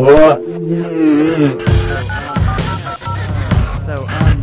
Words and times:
So, 0.00 0.06
um, 4.08 4.40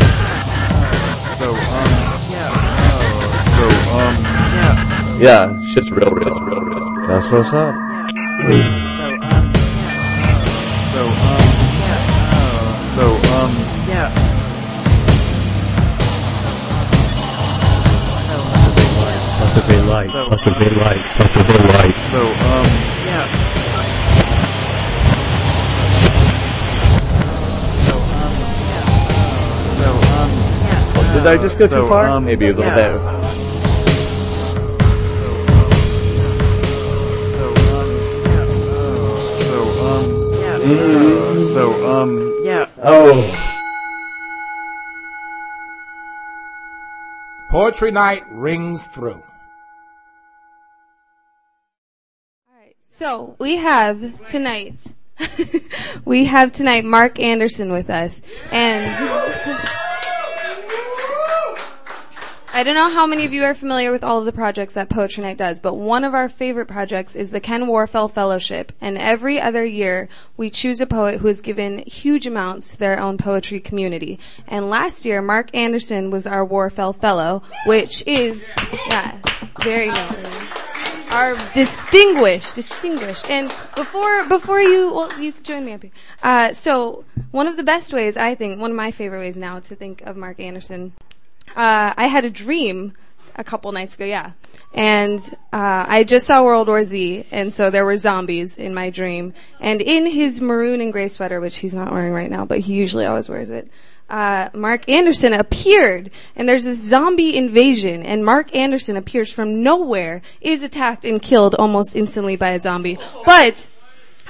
so, 1.39 1.49
um, 1.73 1.89
yeah, 2.29 2.51
uh, 2.53 3.33
so, 3.55 3.65
um, 3.89 4.15
yeah, 4.53 5.17
Yeah, 5.19 5.49
shit's 5.73 5.89
real, 5.91 6.11
real, 6.11 6.37
real, 6.41 6.59
real. 6.59 7.07
That's 7.07 7.31
what's 7.31 7.53
up. 7.53 7.73
so, 7.73 9.07
um, 9.23 9.45
so, 10.93 11.01
um, 11.25 11.49
yeah, 11.81 12.05
uh, 12.37 12.77
so, 12.93 13.17
um, 13.33 13.53
yeah. 13.87 14.13
Let 19.39 19.49
there 19.55 19.67
be 19.67 19.77
light. 19.89 20.11
So- 20.11 20.27
Let 20.27 20.41
there 20.43 20.59
be 20.59 20.69
light. 20.75 21.03
Let 21.19 21.33
there 21.33 21.45
be 21.47 21.57
light. 21.73 21.95
So, 22.11 22.21
um, 22.45 22.66
Did 31.17 31.25
I 31.25 31.37
just 31.37 31.57
go 31.57 31.65
So, 31.65 31.81
too 31.81 31.89
far? 31.89 32.07
um, 32.09 32.25
Maybe 32.25 32.45
a 32.45 32.53
little 32.53 32.63
yeah. 32.65 32.91
bit. 32.93 33.01
So, 39.47 39.87
um, 39.87 40.33
yeah. 40.39 40.59
Mm. 40.59 41.53
So, 41.53 41.87
um, 41.89 42.41
yeah. 42.43 42.67
Oh. 42.83 43.43
Poetry 47.49 47.89
night 47.91 48.23
rings 48.29 48.85
through. 48.85 49.23
Alright, 52.53 52.75
so 52.87 53.35
we 53.39 53.57
have 53.57 54.27
tonight, 54.27 54.85
we 56.05 56.25
have 56.25 56.51
tonight 56.51 56.85
Mark 56.85 57.19
Anderson 57.19 57.71
with 57.71 57.89
us, 57.89 58.21
and 58.51 58.85
I 62.57 62.63
don't 62.63 62.73
know 62.73 62.89
how 62.89 63.05
many 63.05 63.23
of 63.23 63.33
you 63.33 63.43
are 63.43 63.53
familiar 63.53 63.91
with 63.91 64.03
all 64.03 64.17
of 64.17 64.25
the 64.25 64.31
projects 64.31 64.73
that 64.73 64.89
Poetry 64.89 65.21
Night 65.21 65.37
does, 65.37 65.59
but 65.59 65.75
one 65.75 66.03
of 66.03 66.15
our 66.15 66.27
favorite 66.27 66.65
projects 66.65 67.15
is 67.15 67.29
the 67.29 67.39
Ken 67.39 67.67
Warfel 67.67 68.11
Fellowship, 68.11 68.71
and 68.81 68.97
every 68.97 69.39
other 69.39 69.63
year 69.63 70.09
we 70.37 70.49
choose 70.49 70.81
a 70.81 70.87
poet 70.87 71.19
who 71.19 71.27
has 71.27 71.41
given 71.41 71.83
huge 71.85 72.25
amounts 72.25 72.69
to 72.69 72.79
their 72.79 72.99
own 72.99 73.19
poetry 73.19 73.59
community. 73.59 74.17
And 74.47 74.71
last 74.71 75.05
year, 75.05 75.21
Mark 75.21 75.55
Anderson 75.55 76.09
was 76.09 76.25
our 76.25 76.43
Warfel 76.43 76.99
Fellow, 76.99 77.43
which 77.67 78.01
is, 78.07 78.51
yeah, 78.89 79.19
very 79.61 79.91
good 79.91 80.27
are 81.11 81.35
distinguished, 81.53 82.55
distinguished. 82.55 83.29
And 83.29 83.49
before 83.75 84.25
before 84.25 84.59
you, 84.61 84.91
well, 84.91 85.21
you 85.21 85.31
join 85.43 85.63
me 85.63 85.73
up 85.73 85.83
here. 85.83 85.91
Uh, 86.23 86.53
so 86.53 87.05
one 87.29 87.45
of 87.45 87.55
the 87.55 87.63
best 87.63 87.93
ways, 87.93 88.17
I 88.17 88.33
think, 88.33 88.59
one 88.59 88.71
of 88.71 88.75
my 88.75 88.89
favorite 88.89 89.19
ways 89.19 89.37
now 89.37 89.59
to 89.59 89.75
think 89.75 90.01
of 90.01 90.17
Mark 90.17 90.39
Anderson. 90.39 90.93
Uh, 91.55 91.93
I 91.95 92.07
had 92.07 92.25
a 92.25 92.29
dream 92.29 92.93
a 93.35 93.43
couple 93.43 93.71
nights 93.71 93.95
ago, 93.95 94.05
yeah, 94.05 94.31
and 94.73 95.19
uh, 95.53 95.85
I 95.87 96.03
just 96.03 96.27
saw 96.27 96.43
World 96.43 96.67
War 96.67 96.83
Z, 96.83 97.25
and 97.31 97.53
so 97.53 97.69
there 97.69 97.85
were 97.85 97.97
zombies 97.97 98.57
in 98.57 98.73
my 98.73 98.89
dream. 98.89 99.33
And 99.59 99.81
in 99.81 100.05
his 100.05 100.41
maroon 100.41 100.81
and 100.81 100.91
gray 100.91 101.07
sweater, 101.07 101.39
which 101.39 101.57
he's 101.57 101.73
not 101.73 101.91
wearing 101.91 102.13
right 102.13 102.29
now, 102.29 102.45
but 102.45 102.59
he 102.59 102.73
usually 102.73 103.05
always 103.05 103.29
wears 103.29 103.49
it 103.49 103.69
uh, 104.09 104.49
Mark 104.53 104.87
Anderson 104.87 105.33
appeared, 105.33 106.11
and 106.35 106.47
there's 106.47 106.63
this 106.63 106.79
zombie 106.79 107.35
invasion, 107.35 108.03
and 108.03 108.23
Mark 108.23 108.55
Anderson 108.55 108.95
appears 108.95 109.31
from 109.31 109.63
nowhere, 109.63 110.21
is 110.39 110.63
attacked 110.63 111.05
and 111.05 111.21
killed 111.21 111.55
almost 111.55 111.95
instantly 111.95 112.35
by 112.35 112.49
a 112.49 112.59
zombie. 112.59 112.97
But 113.25 113.67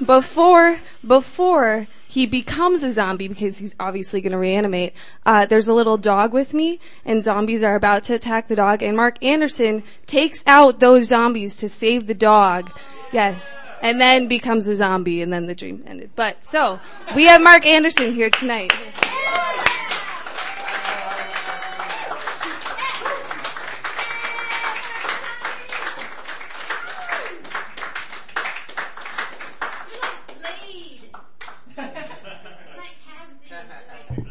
before 0.06 0.80
before 1.06 1.88
he 2.08 2.26
becomes 2.26 2.84
a 2.84 2.92
zombie 2.92 3.28
because 3.28 3.58
he's 3.58 3.76
obviously 3.80 4.22
going 4.22 4.32
to 4.32 4.38
reanimate. 4.38 4.94
Uh, 5.26 5.46
there's 5.46 5.68
a 5.68 5.74
little 5.74 5.98
dog 5.98 6.34
with 6.34 6.54
me, 6.54 6.80
and 7.06 7.24
zombies 7.24 7.64
are 7.64 7.76
about 7.76 8.04
to 8.04 8.14
attack 8.16 8.48
the 8.48 8.56
dog, 8.56 8.82
and 8.82 8.96
Mark 8.96 9.22
Anderson 9.24 9.84
takes 10.06 10.44
out 10.48 10.80
those 10.80 11.08
zombies 11.08 11.58
to 11.58 11.70
save 11.70 12.08
the 12.08 12.16
dog. 12.16 12.72
Yes. 13.12 13.60
And 13.82 14.02
then 14.02 14.28
becomes 14.28 14.66
a 14.66 14.76
zombie, 14.76 15.22
and 15.22 15.32
then 15.32 15.46
the 15.46 15.54
dream 15.54 15.84
ended. 15.86 16.10
But, 16.16 16.44
so, 16.44 16.80
we 17.14 17.26
have 17.26 17.42
Mark 17.42 17.66
Anderson 17.66 18.14
here 18.14 18.30
tonight. 18.32 18.74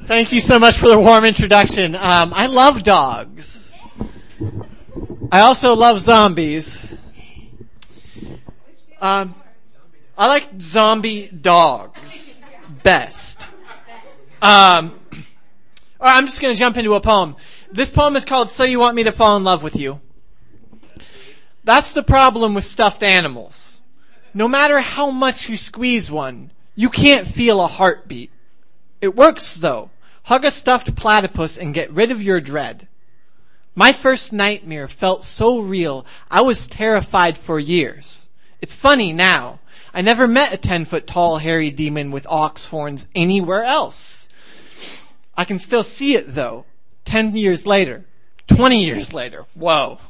Thank 0.06 0.30
you 0.30 0.38
so 0.38 0.60
much 0.60 0.78
for 0.78 0.88
the 0.88 0.96
warm 0.96 1.24
introduction. 1.24 1.96
Um, 1.96 2.32
I 2.32 2.46
love 2.46 2.84
dogs. 2.84 3.72
I 5.32 5.40
also 5.40 5.74
love 5.74 6.00
zombies. 6.00 6.86
Um, 9.00 9.34
I 10.16 10.28
like 10.28 10.60
zombie 10.60 11.26
dogs 11.26 12.40
best. 12.84 13.48
Um, 14.40 14.96
all 16.00 16.06
right, 16.06 16.16
I'm 16.16 16.26
just 16.26 16.40
going 16.40 16.54
to 16.54 16.58
jump 16.58 16.76
into 16.76 16.94
a 16.94 17.00
poem. 17.00 17.34
This 17.72 17.90
poem 17.90 18.14
is 18.14 18.24
called 18.24 18.48
"So 18.48 18.62
You 18.62 18.78
Want 18.78 18.94
Me 18.94 19.02
to 19.02 19.12
Fall 19.12 19.36
in 19.36 19.42
Love 19.42 19.64
with 19.64 19.74
You." 19.74 20.00
That's 21.64 21.90
the 21.90 22.04
problem 22.04 22.54
with 22.54 22.62
stuffed 22.62 23.02
animals. 23.02 23.80
No 24.32 24.46
matter 24.46 24.78
how 24.78 25.10
much 25.10 25.48
you 25.48 25.56
squeeze 25.56 26.12
one, 26.12 26.52
you 26.76 26.90
can't 26.90 27.26
feel 27.26 27.60
a 27.60 27.66
heartbeat. 27.66 28.30
It 29.00 29.16
works 29.16 29.54
though. 29.54 29.90
Hug 30.26 30.44
a 30.44 30.50
stuffed 30.50 30.96
platypus 30.96 31.56
and 31.56 31.72
get 31.72 31.92
rid 31.92 32.10
of 32.10 32.20
your 32.20 32.40
dread. 32.40 32.88
My 33.76 33.92
first 33.92 34.32
nightmare 34.32 34.88
felt 34.88 35.24
so 35.24 35.60
real, 35.60 36.04
I 36.28 36.40
was 36.40 36.66
terrified 36.66 37.38
for 37.38 37.60
years. 37.60 38.28
It's 38.60 38.74
funny 38.74 39.12
now. 39.12 39.60
I 39.94 40.00
never 40.00 40.26
met 40.26 40.52
a 40.52 40.56
10 40.56 40.84
foot 40.84 41.06
tall 41.06 41.38
hairy 41.38 41.70
demon 41.70 42.10
with 42.10 42.26
ox 42.26 42.66
horns 42.66 43.06
anywhere 43.14 43.62
else. 43.62 44.28
I 45.36 45.44
can 45.44 45.60
still 45.60 45.84
see 45.84 46.16
it 46.16 46.34
though. 46.34 46.64
10 47.04 47.36
years 47.36 47.64
later. 47.64 48.04
20 48.48 48.84
years 48.84 49.12
later. 49.12 49.44
Whoa. 49.54 50.00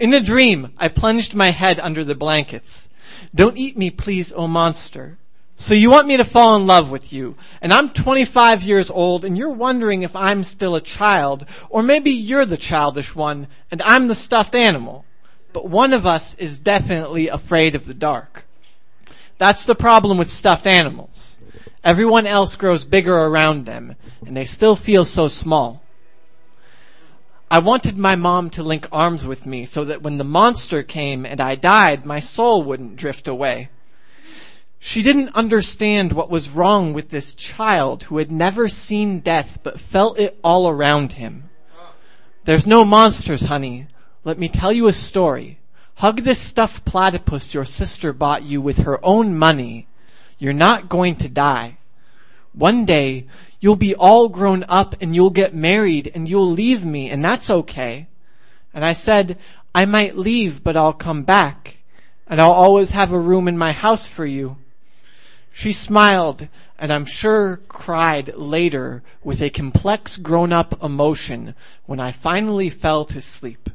In 0.00 0.12
a 0.14 0.20
dream, 0.20 0.72
I 0.78 0.88
plunged 0.88 1.36
my 1.36 1.50
head 1.50 1.78
under 1.78 2.02
the 2.02 2.16
blankets. 2.16 2.88
Don't 3.32 3.56
eat 3.56 3.78
me, 3.78 3.90
please, 3.90 4.32
oh 4.34 4.48
monster. 4.48 5.18
So 5.56 5.74
you 5.74 5.90
want 5.90 6.08
me 6.08 6.16
to 6.16 6.24
fall 6.24 6.56
in 6.56 6.66
love 6.66 6.90
with 6.90 7.12
you, 7.12 7.36
and 7.60 7.72
I'm 7.72 7.90
25 7.90 8.62
years 8.62 8.90
old, 8.90 9.24
and 9.24 9.38
you're 9.38 9.50
wondering 9.50 10.02
if 10.02 10.16
I'm 10.16 10.44
still 10.44 10.74
a 10.74 10.80
child, 10.80 11.46
or 11.68 11.82
maybe 11.82 12.10
you're 12.10 12.46
the 12.46 12.56
childish 12.56 13.14
one, 13.14 13.46
and 13.70 13.80
I'm 13.82 14.08
the 14.08 14.14
stuffed 14.14 14.54
animal. 14.54 15.04
But 15.52 15.68
one 15.68 15.92
of 15.92 16.06
us 16.06 16.34
is 16.34 16.58
definitely 16.58 17.28
afraid 17.28 17.74
of 17.74 17.86
the 17.86 17.94
dark. 17.94 18.44
That's 19.38 19.64
the 19.64 19.74
problem 19.74 20.18
with 20.18 20.30
stuffed 20.30 20.66
animals. 20.66 21.38
Everyone 21.84 22.26
else 22.26 22.56
grows 22.56 22.84
bigger 22.84 23.16
around 23.16 23.66
them, 23.66 23.96
and 24.26 24.36
they 24.36 24.44
still 24.44 24.76
feel 24.76 25.04
so 25.04 25.28
small. 25.28 25.82
I 27.50 27.58
wanted 27.58 27.98
my 27.98 28.16
mom 28.16 28.50
to 28.50 28.62
link 28.62 28.88
arms 28.90 29.26
with 29.26 29.44
me 29.44 29.66
so 29.66 29.84
that 29.84 30.00
when 30.00 30.16
the 30.16 30.24
monster 30.24 30.82
came 30.82 31.26
and 31.26 31.40
I 31.40 31.54
died, 31.54 32.06
my 32.06 32.18
soul 32.18 32.62
wouldn't 32.62 32.96
drift 32.96 33.28
away. 33.28 33.68
She 34.84 35.04
didn't 35.04 35.36
understand 35.36 36.12
what 36.12 36.28
was 36.28 36.50
wrong 36.50 36.92
with 36.92 37.10
this 37.10 37.36
child 37.36 38.02
who 38.02 38.18
had 38.18 38.32
never 38.32 38.66
seen 38.66 39.20
death 39.20 39.60
but 39.62 39.78
felt 39.78 40.18
it 40.18 40.36
all 40.42 40.68
around 40.68 41.12
him. 41.12 41.50
There's 42.46 42.66
no 42.66 42.84
monsters, 42.84 43.42
honey. 43.42 43.86
Let 44.24 44.40
me 44.40 44.48
tell 44.48 44.72
you 44.72 44.88
a 44.88 44.92
story. 44.92 45.60
Hug 45.98 46.22
this 46.22 46.40
stuffed 46.40 46.84
platypus 46.84 47.54
your 47.54 47.64
sister 47.64 48.12
bought 48.12 48.42
you 48.42 48.60
with 48.60 48.78
her 48.78 48.98
own 49.04 49.38
money. 49.38 49.86
You're 50.36 50.52
not 50.52 50.88
going 50.88 51.14
to 51.16 51.28
die. 51.28 51.76
One 52.52 52.84
day, 52.84 53.28
you'll 53.60 53.76
be 53.76 53.94
all 53.94 54.28
grown 54.28 54.64
up 54.68 54.96
and 55.00 55.14
you'll 55.14 55.30
get 55.30 55.54
married 55.54 56.10
and 56.12 56.28
you'll 56.28 56.50
leave 56.50 56.84
me 56.84 57.08
and 57.08 57.24
that's 57.24 57.48
okay. 57.48 58.08
And 58.74 58.84
I 58.84 58.94
said, 58.94 59.38
I 59.72 59.84
might 59.84 60.18
leave, 60.18 60.64
but 60.64 60.76
I'll 60.76 60.92
come 60.92 61.22
back 61.22 61.76
and 62.26 62.40
I'll 62.40 62.50
always 62.50 62.90
have 62.90 63.12
a 63.12 63.18
room 63.18 63.46
in 63.46 63.56
my 63.56 63.70
house 63.70 64.08
for 64.08 64.26
you. 64.26 64.56
She 65.52 65.72
smiled 65.72 66.48
and 66.78 66.92
I'm 66.92 67.04
sure 67.04 67.60
cried 67.68 68.34
later 68.34 69.02
with 69.22 69.40
a 69.40 69.50
complex 69.50 70.16
grown 70.16 70.52
up 70.52 70.82
emotion 70.82 71.54
when 71.86 72.00
I 72.00 72.10
finally 72.10 72.70
fell 72.70 73.04
to 73.04 73.20
sleep. 73.20 73.70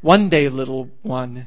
One 0.00 0.28
day, 0.28 0.48
little 0.48 0.90
one, 1.02 1.46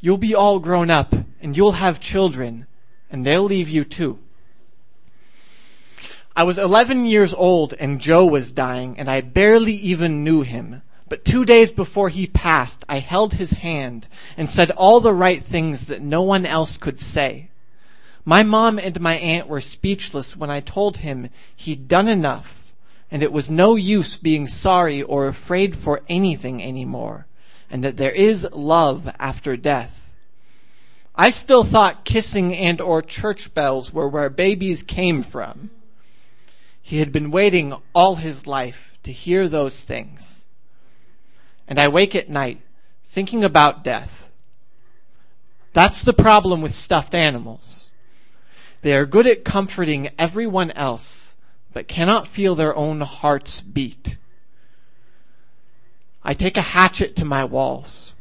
you'll 0.00 0.18
be 0.18 0.34
all 0.34 0.58
grown 0.58 0.90
up 0.90 1.14
and 1.40 1.56
you'll 1.56 1.72
have 1.72 1.98
children 1.98 2.66
and 3.10 3.24
they'll 3.24 3.42
leave 3.42 3.68
you 3.68 3.84
too. 3.84 4.18
I 6.36 6.44
was 6.44 6.58
11 6.58 7.06
years 7.06 7.34
old 7.34 7.74
and 7.80 8.00
Joe 8.00 8.26
was 8.26 8.52
dying 8.52 8.96
and 8.98 9.10
I 9.10 9.22
barely 9.22 9.72
even 9.72 10.22
knew 10.22 10.42
him. 10.42 10.82
But 11.08 11.24
two 11.24 11.44
days 11.44 11.72
before 11.72 12.10
he 12.10 12.26
passed, 12.26 12.84
I 12.88 12.98
held 12.98 13.34
his 13.34 13.52
hand 13.52 14.06
and 14.36 14.48
said 14.48 14.70
all 14.72 15.00
the 15.00 15.14
right 15.14 15.42
things 15.42 15.86
that 15.86 16.02
no 16.02 16.22
one 16.22 16.44
else 16.44 16.76
could 16.76 17.00
say. 17.00 17.48
My 18.28 18.42
mom 18.42 18.78
and 18.78 19.00
my 19.00 19.14
aunt 19.14 19.48
were 19.48 19.62
speechless 19.62 20.36
when 20.36 20.50
I 20.50 20.60
told 20.60 20.98
him 20.98 21.30
he'd 21.56 21.88
done 21.88 22.08
enough 22.08 22.74
and 23.10 23.22
it 23.22 23.32
was 23.32 23.48
no 23.48 23.74
use 23.74 24.18
being 24.18 24.46
sorry 24.46 25.00
or 25.00 25.26
afraid 25.26 25.74
for 25.74 26.02
anything 26.10 26.62
anymore 26.62 27.26
and 27.70 27.82
that 27.82 27.96
there 27.96 28.12
is 28.12 28.46
love 28.52 29.10
after 29.18 29.56
death. 29.56 30.10
I 31.14 31.30
still 31.30 31.64
thought 31.64 32.04
kissing 32.04 32.54
and 32.54 32.82
or 32.82 33.00
church 33.00 33.54
bells 33.54 33.94
were 33.94 34.06
where 34.06 34.28
babies 34.28 34.82
came 34.82 35.22
from. 35.22 35.70
He 36.82 36.98
had 36.98 37.10
been 37.10 37.30
waiting 37.30 37.74
all 37.94 38.16
his 38.16 38.46
life 38.46 38.98
to 39.04 39.10
hear 39.10 39.48
those 39.48 39.80
things. 39.80 40.46
And 41.66 41.80
I 41.80 41.88
wake 41.88 42.14
at 42.14 42.28
night 42.28 42.60
thinking 43.08 43.42
about 43.42 43.82
death. 43.82 44.28
That's 45.72 46.02
the 46.02 46.12
problem 46.12 46.60
with 46.60 46.74
stuffed 46.74 47.14
animals. 47.14 47.87
They 48.82 48.94
are 48.94 49.06
good 49.06 49.26
at 49.26 49.44
comforting 49.44 50.10
everyone 50.18 50.70
else, 50.72 51.34
but 51.72 51.88
cannot 51.88 52.28
feel 52.28 52.54
their 52.54 52.74
own 52.76 53.00
hearts 53.00 53.60
beat. 53.60 54.16
I 56.22 56.34
take 56.34 56.56
a 56.56 56.62
hatchet 56.62 57.16
to 57.16 57.24
my 57.24 57.44
walls. 57.44 58.14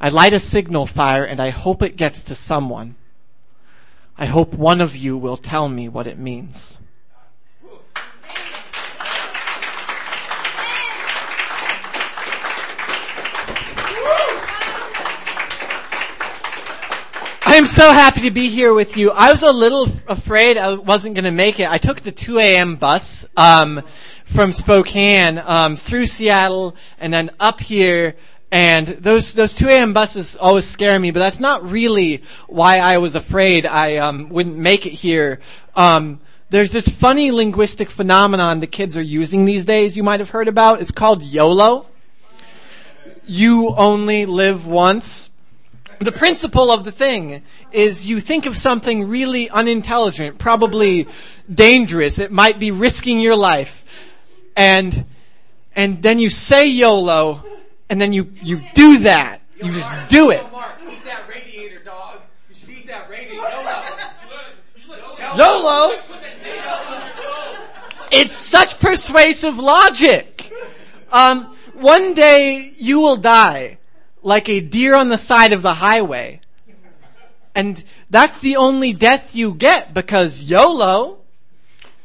I 0.00 0.08
light 0.08 0.32
a 0.32 0.40
signal 0.40 0.86
fire 0.86 1.24
and 1.24 1.40
I 1.40 1.50
hope 1.50 1.82
it 1.82 1.96
gets 1.96 2.22
to 2.24 2.34
someone. 2.34 2.94
I 4.16 4.26
hope 4.26 4.54
one 4.54 4.80
of 4.80 4.96
you 4.96 5.16
will 5.18 5.36
tell 5.36 5.68
me 5.68 5.88
what 5.88 6.06
it 6.06 6.18
means. 6.18 6.77
Am 17.58 17.66
so 17.66 17.90
happy 17.90 18.20
to 18.20 18.30
be 18.30 18.48
here 18.48 18.72
with 18.72 18.96
you. 18.96 19.10
I 19.10 19.32
was 19.32 19.42
a 19.42 19.50
little 19.50 19.88
afraid 20.06 20.56
I 20.56 20.74
wasn't 20.74 21.16
going 21.16 21.24
to 21.24 21.32
make 21.32 21.58
it. 21.58 21.68
I 21.68 21.78
took 21.78 22.00
the 22.00 22.12
2 22.12 22.38
a.m. 22.38 22.76
bus 22.76 23.26
um, 23.36 23.82
from 24.24 24.52
Spokane 24.52 25.38
um, 25.38 25.74
through 25.74 26.06
Seattle 26.06 26.76
and 27.00 27.12
then 27.12 27.30
up 27.40 27.58
here. 27.58 28.14
And 28.52 28.86
those 28.86 29.32
those 29.32 29.52
2 29.54 29.70
a.m. 29.70 29.92
buses 29.92 30.36
always 30.36 30.66
scare 30.66 31.00
me, 31.00 31.10
but 31.10 31.18
that's 31.18 31.40
not 31.40 31.68
really 31.68 32.22
why 32.46 32.78
I 32.78 32.98
was 32.98 33.16
afraid 33.16 33.66
I 33.66 33.96
um, 33.96 34.28
wouldn't 34.28 34.56
make 34.56 34.86
it 34.86 34.92
here. 34.92 35.40
Um, 35.74 36.20
there's 36.50 36.70
this 36.70 36.86
funny 36.86 37.32
linguistic 37.32 37.90
phenomenon 37.90 38.60
the 38.60 38.68
kids 38.68 38.96
are 38.96 39.02
using 39.02 39.46
these 39.46 39.64
days. 39.64 39.96
You 39.96 40.04
might 40.04 40.20
have 40.20 40.30
heard 40.30 40.46
about. 40.46 40.80
It's 40.80 40.92
called 40.92 41.24
YOLO. 41.24 41.86
You 43.26 43.74
only 43.74 44.26
live 44.26 44.64
once 44.64 45.27
the 46.00 46.12
principle 46.12 46.70
of 46.70 46.84
the 46.84 46.92
thing 46.92 47.42
is 47.72 48.06
you 48.06 48.20
think 48.20 48.46
of 48.46 48.56
something 48.56 49.08
really 49.08 49.50
unintelligent, 49.50 50.38
probably 50.38 51.08
dangerous. 51.52 52.18
It 52.18 52.30
might 52.30 52.58
be 52.58 52.70
risking 52.70 53.20
your 53.20 53.36
life. 53.36 53.84
And, 54.56 55.06
and 55.74 56.02
then 56.02 56.18
you 56.18 56.30
say 56.30 56.68
YOLO, 56.68 57.44
and 57.88 58.00
then 58.00 58.12
you, 58.12 58.30
you 58.42 58.62
do 58.74 58.98
that. 59.00 59.40
You 59.62 59.72
just 59.72 59.90
do 60.08 60.30
it. 60.30 60.44
YOLO! 65.36 65.98
It's 68.10 68.34
such 68.34 68.80
persuasive 68.80 69.58
logic. 69.58 70.52
Um, 71.12 71.54
one 71.74 72.14
day 72.14 72.72
you 72.76 73.00
will 73.00 73.16
die 73.16 73.78
like 74.22 74.48
a 74.48 74.60
deer 74.60 74.94
on 74.94 75.08
the 75.08 75.18
side 75.18 75.52
of 75.52 75.62
the 75.62 75.74
highway. 75.74 76.40
And 77.54 77.82
that's 78.10 78.38
the 78.40 78.56
only 78.56 78.92
death 78.92 79.34
you 79.34 79.54
get 79.54 79.92
because 79.92 80.44
YOLO. 80.44 81.18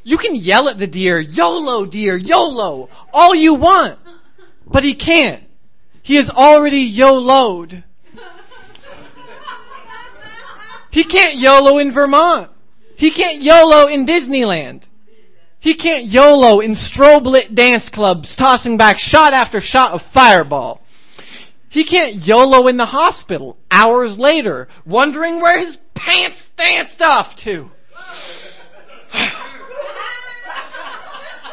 You 0.04 0.18
can 0.18 0.36
yell 0.36 0.68
at 0.68 0.80
the 0.80 0.88
deer, 0.88 1.20
YOLO 1.20 1.86
deer, 1.86 2.18
YOLO, 2.18 2.90
all 3.14 3.36
you 3.36 3.54
want. 3.54 4.00
But 4.66 4.84
he 4.84 4.96
can't. 4.96 5.44
He 6.02 6.18
is 6.18 6.30
already 6.30 6.80
YOLO'd. 6.80 7.84
He 10.92 11.04
can't 11.04 11.38
YOLO 11.38 11.78
in 11.80 11.92
Vermont. 11.92 12.52
He 12.96 13.10
can't 13.10 13.42
YOLO 13.42 13.88
in 13.88 14.06
Disneyland. 14.06 14.84
He 15.60 15.74
can't 15.74 16.06
YOLO 16.06 16.60
in 16.60 16.72
strobe 16.72 17.26
lit 17.26 17.56
dance 17.56 17.90
clubs 17.90 18.36
tossing 18.36 18.78
back 18.78 19.00
shot 19.00 19.34
after 19.34 19.62
shot 19.62 19.94
of 19.94 20.02
fireball. 20.02 20.83
He 21.74 21.84
can't 21.84 22.28
YOLO 22.28 22.68
in 22.68 22.78
the 22.78 22.86
hospital 22.86 23.58
hours 23.72 24.20
later, 24.20 24.68
wondering 24.86 25.42
where 25.42 25.58
his 25.58 25.80
pants 25.96 26.52
danced 26.56 27.02
off 27.02 27.36
to. 27.38 27.72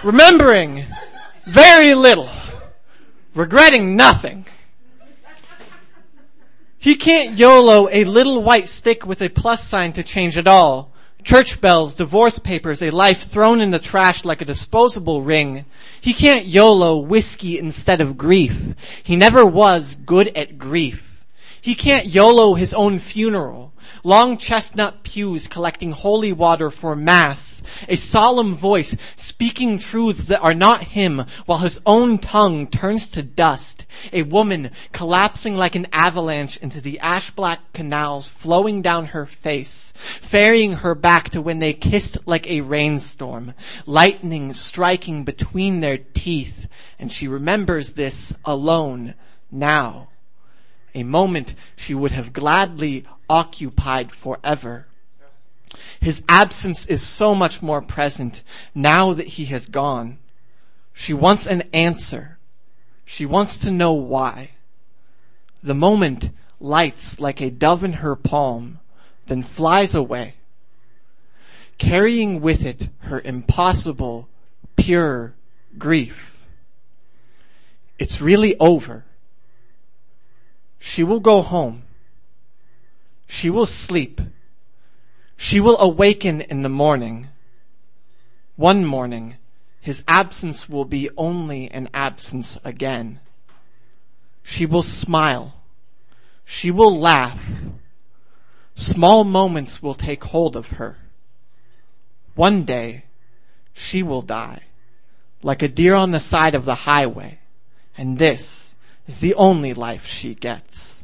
Remembering 0.02 0.84
very 1.46 1.94
little, 1.94 2.28
regretting 3.34 3.96
nothing. 3.96 4.44
He 6.76 6.96
can't 6.96 7.38
YOLO 7.38 7.88
a 7.90 8.04
little 8.04 8.42
white 8.42 8.68
stick 8.68 9.06
with 9.06 9.22
a 9.22 9.30
plus 9.30 9.66
sign 9.66 9.94
to 9.94 10.02
change 10.02 10.36
it 10.36 10.46
all. 10.46 10.89
Church 11.24 11.60
bells, 11.60 11.94
divorce 11.94 12.38
papers, 12.38 12.80
a 12.80 12.90
life 12.90 13.28
thrown 13.28 13.60
in 13.60 13.70
the 13.70 13.78
trash 13.78 14.24
like 14.24 14.40
a 14.40 14.44
disposable 14.44 15.22
ring. 15.22 15.64
He 16.00 16.12
can't 16.12 16.46
YOLO 16.46 16.96
whiskey 16.96 17.58
instead 17.58 18.00
of 18.00 18.16
grief. 18.16 18.74
He 19.02 19.16
never 19.16 19.44
was 19.44 19.96
good 19.96 20.28
at 20.36 20.58
grief. 20.58 21.24
He 21.60 21.74
can't 21.74 22.06
YOLO 22.06 22.54
his 22.54 22.72
own 22.72 22.98
funeral. 22.98 23.72
Long 24.02 24.38
chestnut 24.38 25.02
pews 25.02 25.46
collecting 25.46 25.92
holy 25.92 26.32
water 26.32 26.70
for 26.70 26.96
mass. 26.96 27.49
A 27.88 27.96
solemn 27.96 28.54
voice 28.54 28.96
speaking 29.16 29.78
truths 29.78 30.26
that 30.26 30.42
are 30.42 30.54
not 30.54 30.82
him 30.82 31.24
while 31.46 31.58
his 31.58 31.80
own 31.86 32.18
tongue 32.18 32.66
turns 32.66 33.08
to 33.08 33.22
dust. 33.22 33.86
A 34.12 34.22
woman 34.22 34.70
collapsing 34.92 35.56
like 35.56 35.74
an 35.74 35.86
avalanche 35.92 36.56
into 36.58 36.80
the 36.80 36.98
ash 37.00 37.30
black 37.30 37.72
canals 37.72 38.28
flowing 38.28 38.82
down 38.82 39.06
her 39.06 39.26
face, 39.26 39.92
ferrying 39.96 40.74
her 40.74 40.94
back 40.94 41.30
to 41.30 41.40
when 41.40 41.58
they 41.58 41.72
kissed 41.72 42.18
like 42.26 42.48
a 42.48 42.60
rainstorm. 42.60 43.54
Lightning 43.86 44.54
striking 44.54 45.24
between 45.24 45.80
their 45.80 45.98
teeth. 45.98 46.68
And 46.98 47.10
she 47.10 47.28
remembers 47.28 47.92
this 47.92 48.32
alone 48.44 49.14
now 49.50 50.08
a 50.94 51.02
moment 51.02 51.54
she 51.76 51.94
would 51.94 52.12
have 52.12 52.32
gladly 52.32 53.04
occupied 53.28 54.12
forever. 54.12 54.86
His 56.00 56.22
absence 56.28 56.86
is 56.86 57.02
so 57.02 57.34
much 57.34 57.62
more 57.62 57.82
present 57.82 58.42
now 58.74 59.12
that 59.12 59.28
he 59.28 59.46
has 59.46 59.66
gone. 59.66 60.18
She 60.92 61.12
wants 61.12 61.46
an 61.46 61.62
answer. 61.72 62.38
She 63.04 63.26
wants 63.26 63.56
to 63.58 63.70
know 63.70 63.92
why. 63.92 64.50
The 65.62 65.74
moment 65.74 66.30
lights 66.58 67.20
like 67.20 67.40
a 67.40 67.50
dove 67.50 67.84
in 67.84 67.94
her 67.94 68.16
palm, 68.16 68.78
then 69.26 69.42
flies 69.42 69.94
away, 69.94 70.34
carrying 71.78 72.40
with 72.40 72.64
it 72.64 72.88
her 73.00 73.20
impossible, 73.20 74.28
pure 74.76 75.34
grief. 75.78 76.46
It's 77.98 78.20
really 78.20 78.58
over. 78.58 79.04
She 80.78 81.04
will 81.04 81.20
go 81.20 81.42
home. 81.42 81.82
She 83.26 83.50
will 83.50 83.66
sleep. 83.66 84.20
She 85.42 85.58
will 85.58 85.80
awaken 85.80 86.42
in 86.42 86.60
the 86.60 86.68
morning. 86.68 87.28
One 88.56 88.84
morning, 88.84 89.36
his 89.80 90.04
absence 90.06 90.68
will 90.68 90.84
be 90.84 91.08
only 91.16 91.70
an 91.70 91.88
absence 91.94 92.58
again. 92.62 93.20
She 94.42 94.66
will 94.66 94.82
smile. 94.82 95.54
She 96.44 96.70
will 96.70 96.94
laugh. 96.94 97.42
Small 98.74 99.24
moments 99.24 99.82
will 99.82 99.94
take 99.94 100.24
hold 100.24 100.56
of 100.56 100.72
her. 100.72 100.98
One 102.34 102.64
day, 102.64 103.04
she 103.72 104.02
will 104.02 104.22
die, 104.22 104.64
like 105.42 105.62
a 105.62 105.68
deer 105.68 105.94
on 105.94 106.10
the 106.10 106.20
side 106.20 106.54
of 106.54 106.66
the 106.66 106.84
highway. 106.84 107.38
And 107.96 108.18
this 108.18 108.76
is 109.08 109.20
the 109.20 109.34
only 109.36 109.72
life 109.72 110.04
she 110.04 110.34
gets. 110.34 110.99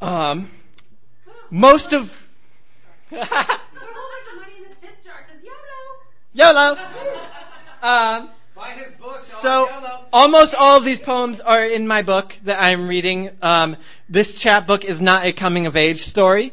Um, 0.00 0.50
most 1.50 1.92
of 1.92 2.12
YOLO. 6.32 6.78
Um, 7.82 8.30
Buy 8.54 8.70
his 8.76 8.92
book. 8.92 9.20
so 9.20 9.68
almost 10.12 10.54
all 10.54 10.76
of 10.76 10.84
these 10.84 10.98
poems 10.98 11.40
are 11.40 11.64
in 11.64 11.86
my 11.88 12.02
book 12.02 12.36
that 12.44 12.62
I'm 12.62 12.86
reading. 12.88 13.30
Um, 13.42 13.76
this 14.08 14.38
chapbook 14.38 14.84
is 14.84 15.00
not 15.00 15.24
a 15.24 15.32
coming 15.32 15.66
of 15.66 15.76
age 15.76 16.02
story. 16.02 16.52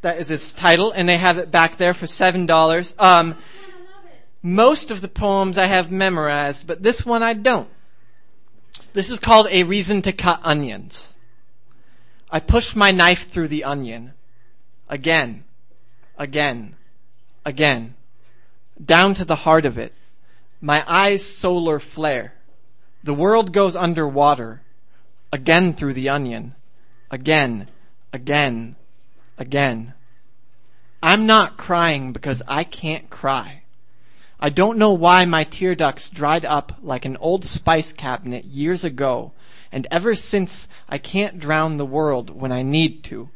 That 0.00 0.18
is 0.18 0.30
its 0.30 0.50
title, 0.50 0.90
and 0.90 1.08
they 1.08 1.18
have 1.18 1.38
it 1.38 1.50
back 1.50 1.76
there 1.76 1.94
for 1.94 2.06
seven 2.08 2.46
dollars. 2.46 2.94
Um, 2.98 3.36
most 4.42 4.90
of 4.90 5.00
the 5.00 5.08
poems 5.08 5.56
I 5.56 5.66
have 5.66 5.90
memorized, 5.92 6.66
but 6.66 6.82
this 6.82 7.06
one 7.06 7.22
I 7.22 7.34
don't. 7.34 7.68
This 8.92 9.08
is 9.08 9.20
called 9.20 9.46
A 9.50 9.62
Reason 9.62 10.02
to 10.02 10.12
Cut 10.12 10.40
Onions. 10.42 11.11
I 12.32 12.40
push 12.40 12.74
my 12.74 12.90
knife 12.90 13.28
through 13.28 13.48
the 13.48 13.64
onion. 13.64 14.14
Again. 14.88 15.44
Again. 16.18 16.74
Again. 17.44 17.94
Down 18.82 19.14
to 19.14 19.26
the 19.26 19.36
heart 19.36 19.66
of 19.66 19.76
it. 19.76 19.92
My 20.58 20.82
eyes 20.86 21.22
solar 21.22 21.78
flare. 21.78 22.32
The 23.04 23.12
world 23.12 23.52
goes 23.52 23.76
underwater. 23.76 24.62
Again 25.30 25.74
through 25.74 25.92
the 25.92 26.08
onion. 26.08 26.54
Again. 27.10 27.68
Again. 28.14 28.76
Again. 29.36 29.92
I'm 31.02 31.26
not 31.26 31.58
crying 31.58 32.12
because 32.12 32.42
I 32.48 32.64
can't 32.64 33.10
cry. 33.10 33.62
I 34.40 34.48
don't 34.48 34.78
know 34.78 34.92
why 34.92 35.26
my 35.26 35.44
tear 35.44 35.74
ducts 35.74 36.08
dried 36.08 36.46
up 36.46 36.78
like 36.82 37.04
an 37.04 37.18
old 37.18 37.44
spice 37.44 37.92
cabinet 37.92 38.44
years 38.44 38.84
ago, 38.84 39.32
and 39.72 39.86
ever 39.90 40.14
since 40.14 40.68
I 40.88 40.98
can't 40.98 41.40
drown 41.40 41.78
the 41.78 41.86
world 41.86 42.28
when 42.30 42.52
I 42.52 42.62
need 42.62 43.02
to. 43.04 43.30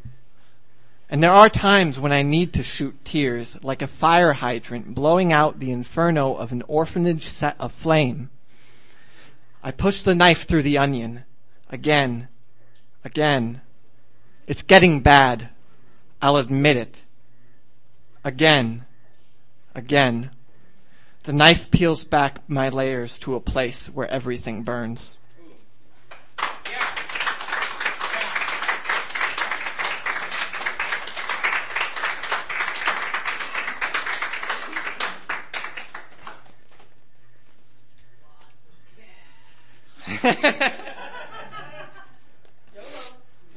And 1.08 1.22
there 1.22 1.32
are 1.32 1.48
times 1.48 1.98
when 1.98 2.12
I 2.12 2.22
need 2.22 2.52
to 2.54 2.62
shoot 2.62 3.04
tears 3.04 3.56
like 3.62 3.80
a 3.80 3.86
fire 3.86 4.34
hydrant 4.34 4.94
blowing 4.94 5.32
out 5.32 5.58
the 5.58 5.70
inferno 5.70 6.34
of 6.34 6.52
an 6.52 6.62
orphanage 6.68 7.24
set 7.24 7.56
aflame. 7.58 8.28
I 9.62 9.70
push 9.70 10.02
the 10.02 10.14
knife 10.14 10.46
through 10.46 10.62
the 10.62 10.78
onion. 10.78 11.24
Again. 11.70 12.28
Again. 13.04 13.62
It's 14.46 14.62
getting 14.62 15.00
bad. 15.00 15.48
I'll 16.20 16.36
admit 16.36 16.76
it. 16.76 17.02
Again. 18.24 18.84
Again. 19.74 20.30
The 21.22 21.32
knife 21.32 21.70
peels 21.70 22.04
back 22.04 22.48
my 22.48 22.68
layers 22.68 23.18
to 23.20 23.34
a 23.34 23.40
place 23.40 23.86
where 23.86 24.08
everything 24.08 24.62
burns. 24.62 25.16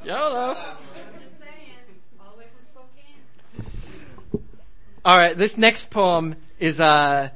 YOLO. 0.03 0.57
All 5.09 5.17
right, 5.17 5.35
this 5.35 5.57
next 5.57 5.89
poem 5.89 6.35
is 6.59 6.79
uh 6.79 7.29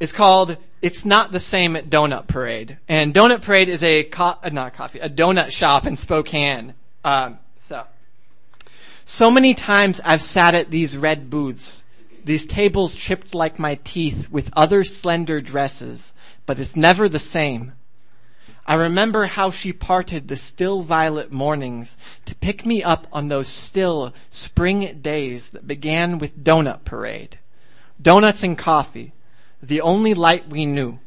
is 0.00 0.12
called 0.12 0.58
"It's 0.82 1.06
Not 1.06 1.32
the 1.32 1.40
Same 1.40 1.74
at 1.74 1.88
Donut 1.88 2.26
Parade," 2.26 2.76
and 2.90 3.14
Donut 3.14 3.40
Parade 3.40 3.70
is 3.70 3.82
a 3.82 4.02
co- 4.02 4.36
uh, 4.42 4.50
not 4.52 4.74
coffee, 4.74 4.98
a 4.98 5.08
donut 5.08 5.50
shop 5.50 5.86
in 5.86 5.96
Spokane. 5.96 6.74
Um, 7.02 7.38
so, 7.58 7.84
so 9.06 9.30
many 9.30 9.54
times 9.54 10.02
I've 10.04 10.20
sat 10.20 10.54
at 10.54 10.70
these 10.70 10.94
red 10.94 11.30
booths, 11.30 11.84
these 12.22 12.44
tables 12.44 12.94
chipped 12.94 13.34
like 13.34 13.58
my 13.58 13.76
teeth 13.76 14.30
with 14.30 14.50
other 14.54 14.84
slender 14.84 15.40
dresses, 15.40 16.12
but 16.44 16.58
it's 16.58 16.76
never 16.76 17.08
the 17.08 17.18
same. 17.18 17.72
I 18.66 18.74
remember 18.74 19.26
how 19.26 19.50
she 19.50 19.72
parted 19.72 20.28
the 20.28 20.36
still 20.36 20.82
violet 20.82 21.32
mornings 21.32 21.96
to 22.26 22.34
pick 22.34 22.64
me 22.64 22.82
up 22.82 23.06
on 23.12 23.28
those 23.28 23.48
still 23.48 24.12
spring 24.30 25.00
days 25.00 25.50
that 25.50 25.66
began 25.66 26.18
with 26.18 26.44
Donut 26.44 26.84
Parade. 26.84 27.38
Donuts 28.00 28.42
and 28.42 28.56
coffee, 28.56 29.12
the 29.62 29.80
only 29.80 30.14
light 30.14 30.48
we 30.48 30.64
knew. 30.66 30.98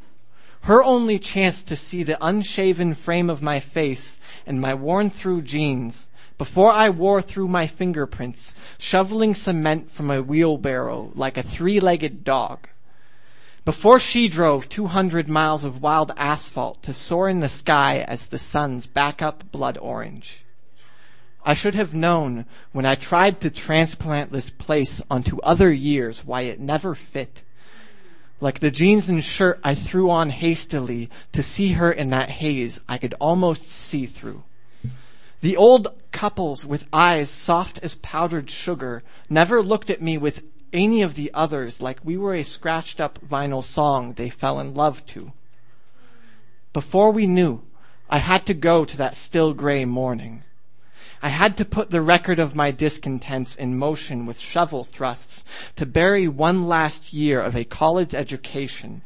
Her 0.61 0.83
only 0.83 1.19
chance 1.19 1.61
to 1.63 1.75
see 1.75 2.03
the 2.03 2.17
unshaven 2.25 2.93
frame 2.93 3.29
of 3.29 3.41
my 3.41 3.59
face 3.59 4.17
and 4.45 4.61
my 4.61 4.73
worn 4.73 5.09
through 5.09 5.41
jeans 5.41 6.07
before 6.37 6.71
I 6.71 6.89
wore 6.89 7.21
through 7.21 7.47
my 7.47 7.67
fingerprints, 7.67 8.53
shoveling 8.77 9.35
cement 9.35 9.91
from 9.91 10.09
a 10.09 10.21
wheelbarrow 10.21 11.11
like 11.15 11.37
a 11.37 11.43
three-legged 11.43 12.23
dog. 12.23 12.67
Before 13.65 13.97
she 13.97 14.27
drove 14.27 14.67
200 14.67 15.29
miles 15.29 15.63
of 15.63 15.81
wild 15.81 16.11
asphalt 16.17 16.83
to 16.83 16.93
soar 16.93 17.29
in 17.29 17.39
the 17.39 17.47
sky 17.47 17.99
as 17.99 18.27
the 18.27 18.37
sun's 18.37 18.85
backup 18.85 19.49
blood 19.53 19.77
orange. 19.77 20.43
I 21.45 21.53
should 21.53 21.73
have 21.75 21.93
known 21.93 22.45
when 22.73 22.85
I 22.85 22.95
tried 22.95 23.39
to 23.39 23.49
transplant 23.49 24.33
this 24.33 24.49
place 24.49 25.01
onto 25.09 25.39
other 25.39 25.71
years 25.71 26.25
why 26.25 26.41
it 26.41 26.59
never 26.59 26.93
fit. 26.93 27.43
Like 28.41 28.59
the 28.59 28.71
jeans 28.71 29.07
and 29.07 29.23
shirt 29.23 29.61
I 29.63 29.75
threw 29.75 30.09
on 30.09 30.31
hastily 30.31 31.09
to 31.31 31.41
see 31.41 31.73
her 31.73 31.89
in 31.89 32.09
that 32.09 32.29
haze 32.29 32.81
I 32.89 32.97
could 32.97 33.13
almost 33.21 33.63
see 33.63 34.05
through. 34.05 34.43
The 35.39 35.55
old 35.55 35.87
couples 36.11 36.65
with 36.65 36.87
eyes 36.91 37.29
soft 37.29 37.79
as 37.79 37.95
powdered 37.95 38.49
sugar 38.49 39.03
never 39.29 39.63
looked 39.63 39.89
at 39.89 40.01
me 40.01 40.17
with 40.17 40.43
any 40.73 41.01
of 41.01 41.15
the 41.15 41.31
others 41.33 41.81
like 41.81 41.99
we 42.03 42.17
were 42.17 42.33
a 42.33 42.43
scratched 42.43 42.99
up 42.99 43.19
vinyl 43.19 43.63
song 43.63 44.13
they 44.13 44.29
fell 44.29 44.59
in 44.59 44.73
love 44.73 45.05
to. 45.05 45.31
Before 46.73 47.11
we 47.11 47.27
knew, 47.27 47.61
I 48.09 48.17
had 48.17 48.45
to 48.47 48.53
go 48.53 48.83
to 48.83 48.97
that 48.97 49.15
still 49.15 49.53
gray 49.53 49.85
morning. 49.85 50.43
I 51.21 51.29
had 51.29 51.55
to 51.57 51.65
put 51.65 51.89
the 51.89 52.01
record 52.01 52.39
of 52.39 52.55
my 52.55 52.71
discontents 52.71 53.55
in 53.55 53.77
motion 53.77 54.25
with 54.25 54.39
shovel 54.39 54.83
thrusts 54.83 55.43
to 55.77 55.85
bury 55.85 56.27
one 56.27 56.67
last 56.67 57.13
year 57.13 57.39
of 57.39 57.55
a 57.55 57.63
college 57.63 58.13
education. 58.13 59.03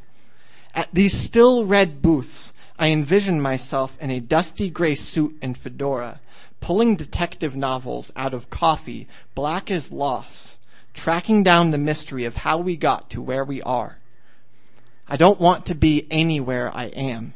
At 0.73 0.89
these 0.93 1.13
still 1.13 1.65
red 1.65 2.01
booths, 2.01 2.53
I 2.79 2.89
envisioned 2.89 3.43
myself 3.43 3.97
in 3.99 4.11
a 4.11 4.19
dusty 4.19 4.69
gray 4.69 4.95
suit 4.95 5.37
and 5.41 5.57
fedora, 5.57 6.21
pulling 6.59 6.95
detective 6.95 7.55
novels 7.55 8.11
out 8.15 8.33
of 8.33 8.49
coffee 8.49 9.07
black 9.35 9.69
as 9.69 9.91
loss, 9.91 10.57
tracking 10.97 11.43
down 11.43 11.71
the 11.71 11.77
mystery 11.77 12.25
of 12.25 12.35
how 12.35 12.57
we 12.57 12.75
got 12.75 13.09
to 13.11 13.21
where 13.21 13.45
we 13.45 13.61
are. 13.61 13.99
I 15.07 15.15
don't 15.15 15.39
want 15.39 15.67
to 15.67 15.75
be 15.75 16.05
anywhere 16.11 16.69
I 16.75 16.85
am. 16.87 17.33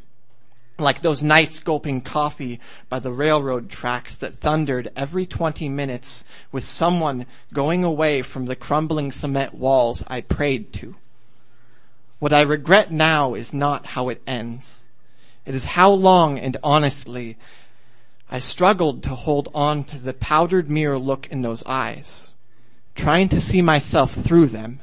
Like 0.78 1.02
those 1.02 1.24
nights 1.24 1.60
gulping 1.60 2.02
coffee 2.02 2.60
by 2.90 3.00
the 3.00 3.14
railroad 3.14 3.70
tracks 3.70 4.16
that 4.18 4.40
thundered 4.40 4.92
every 4.96 5.26
20 5.26 5.70
minutes 5.70 6.26
with 6.52 6.68
someone 6.68 7.28
going 7.54 7.84
away 7.84 8.24
from 8.24 8.48
the 8.48 8.56
crumbling 8.56 9.12
cement 9.12 9.54
walls 9.54 10.04
I 10.08 10.22
prayed 10.22 10.74
to. 10.74 10.96
What 12.20 12.34
I 12.34 12.42
regret 12.42 12.92
now 12.92 13.36
is 13.36 13.54
not 13.54 13.86
how 13.86 14.10
it 14.10 14.22
ends. 14.28 14.86
It 15.46 15.56
is 15.56 15.66
how 15.66 15.92
long 15.92 16.40
and 16.40 16.58
honestly 16.64 17.38
I 18.30 18.40
struggled 18.40 19.04
to 19.04 19.10
hold 19.10 19.50
on 19.54 19.84
to 19.86 20.00
the 20.00 20.14
powdered 20.14 20.70
mirror 20.70 20.98
look 20.98 21.28
in 21.28 21.42
those 21.42 21.64
eyes, 21.66 22.31
trying 23.02 23.28
to 23.28 23.42
see 23.42 23.64
myself 23.64 24.14
through 24.14 24.46
them. 24.46 24.80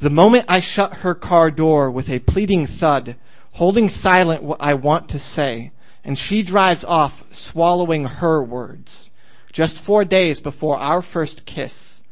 The 0.00 0.10
moment 0.10 0.46
I 0.48 0.58
shut 0.58 0.96
her 0.98 1.14
car 1.14 1.52
door 1.52 1.88
with 1.88 2.10
a 2.10 2.18
pleading 2.18 2.66
thud, 2.66 3.14
holding 3.52 3.88
silent 3.88 4.42
what 4.42 4.60
I 4.60 4.74
want 4.74 5.08
to 5.10 5.20
say, 5.20 5.70
and 6.02 6.18
she 6.18 6.42
drives 6.42 6.82
off 6.82 7.22
swallowing 7.32 8.06
her 8.06 8.42
words, 8.42 9.10
just 9.52 9.78
four 9.78 10.04
days 10.04 10.40
before 10.40 10.78
our 10.78 11.00
first 11.00 11.46
kiss, 11.46 12.02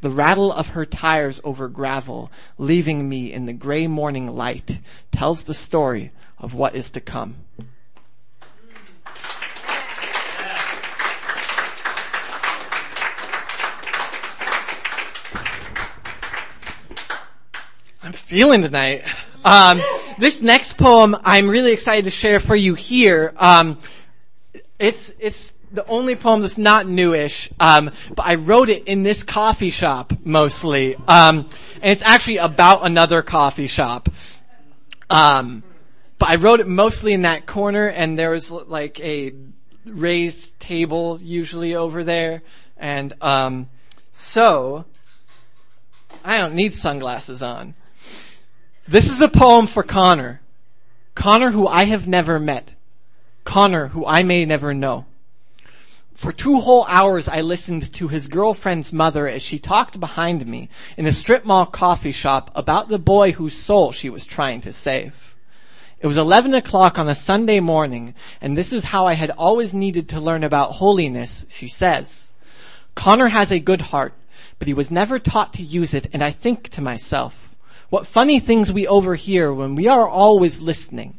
the 0.00 0.08
rattle 0.08 0.50
of 0.50 0.68
her 0.68 0.86
tires 0.86 1.42
over 1.44 1.68
gravel, 1.68 2.32
leaving 2.56 3.06
me 3.06 3.30
in 3.30 3.44
the 3.44 3.52
gray 3.52 3.86
morning 3.86 4.34
light, 4.34 4.80
tells 5.12 5.42
the 5.42 5.52
story 5.52 6.10
of 6.38 6.54
what 6.54 6.74
is 6.74 6.88
to 6.88 7.02
come. 7.02 7.44
I'm 18.04 18.12
feeling 18.12 18.60
tonight. 18.60 19.02
Um, 19.46 19.80
this 20.18 20.42
next 20.42 20.76
poem 20.76 21.16
I'm 21.24 21.48
really 21.48 21.72
excited 21.72 22.04
to 22.04 22.10
share 22.10 22.38
for 22.38 22.54
you 22.54 22.74
here. 22.74 23.32
Um, 23.38 23.78
it's 24.78 25.10
it's 25.18 25.52
the 25.72 25.86
only 25.86 26.14
poem 26.14 26.42
that's 26.42 26.58
not 26.58 26.86
newish, 26.86 27.48
um, 27.58 27.90
but 28.14 28.26
I 28.26 28.34
wrote 28.34 28.68
it 28.68 28.84
in 28.84 29.04
this 29.04 29.22
coffee 29.22 29.70
shop 29.70 30.12
mostly, 30.22 30.96
um, 31.08 31.48
and 31.80 31.92
it's 31.92 32.02
actually 32.02 32.36
about 32.36 32.84
another 32.84 33.22
coffee 33.22 33.68
shop. 33.68 34.10
Um, 35.08 35.62
but 36.18 36.28
I 36.28 36.34
wrote 36.34 36.60
it 36.60 36.66
mostly 36.66 37.14
in 37.14 37.22
that 37.22 37.46
corner, 37.46 37.86
and 37.86 38.18
there 38.18 38.28
was 38.28 38.50
like 38.50 39.00
a 39.00 39.32
raised 39.86 40.60
table 40.60 41.18
usually 41.22 41.74
over 41.74 42.04
there, 42.04 42.42
and 42.76 43.14
um, 43.22 43.70
so 44.12 44.84
I 46.22 46.36
don't 46.36 46.54
need 46.54 46.74
sunglasses 46.74 47.42
on. 47.42 47.74
This 48.86 49.10
is 49.10 49.22
a 49.22 49.28
poem 49.28 49.66
for 49.66 49.82
Connor. 49.82 50.42
Connor 51.14 51.52
who 51.52 51.66
I 51.66 51.84
have 51.84 52.06
never 52.06 52.38
met. 52.38 52.74
Connor 53.42 53.88
who 53.88 54.04
I 54.04 54.22
may 54.22 54.44
never 54.44 54.74
know. 54.74 55.06
For 56.14 56.32
two 56.32 56.60
whole 56.60 56.84
hours 56.84 57.26
I 57.26 57.40
listened 57.40 57.90
to 57.94 58.08
his 58.08 58.28
girlfriend's 58.28 58.92
mother 58.92 59.26
as 59.26 59.40
she 59.40 59.58
talked 59.58 59.98
behind 59.98 60.46
me 60.46 60.68
in 60.98 61.06
a 61.06 61.14
strip 61.14 61.46
mall 61.46 61.64
coffee 61.64 62.12
shop 62.12 62.50
about 62.54 62.88
the 62.88 62.98
boy 62.98 63.32
whose 63.32 63.56
soul 63.56 63.90
she 63.90 64.10
was 64.10 64.26
trying 64.26 64.60
to 64.60 64.72
save. 64.72 65.34
It 66.00 66.06
was 66.06 66.18
11 66.18 66.52
o'clock 66.52 66.98
on 66.98 67.08
a 67.08 67.14
Sunday 67.14 67.60
morning, 67.60 68.14
and 68.42 68.54
this 68.54 68.70
is 68.70 68.84
how 68.84 69.06
I 69.06 69.14
had 69.14 69.30
always 69.30 69.72
needed 69.72 70.10
to 70.10 70.20
learn 70.20 70.44
about 70.44 70.72
holiness, 70.72 71.46
she 71.48 71.68
says. 71.68 72.34
Connor 72.94 73.28
has 73.28 73.50
a 73.50 73.58
good 73.58 73.80
heart, 73.80 74.12
but 74.58 74.68
he 74.68 74.74
was 74.74 74.90
never 74.90 75.18
taught 75.18 75.54
to 75.54 75.62
use 75.62 75.94
it, 75.94 76.08
and 76.12 76.22
I 76.22 76.32
think 76.32 76.68
to 76.68 76.82
myself, 76.82 77.43
what 77.94 78.08
funny 78.08 78.40
things 78.40 78.72
we 78.72 78.88
overhear 78.88 79.54
when 79.54 79.76
we 79.76 79.86
are 79.86 80.08
always 80.08 80.60
listening. 80.60 81.16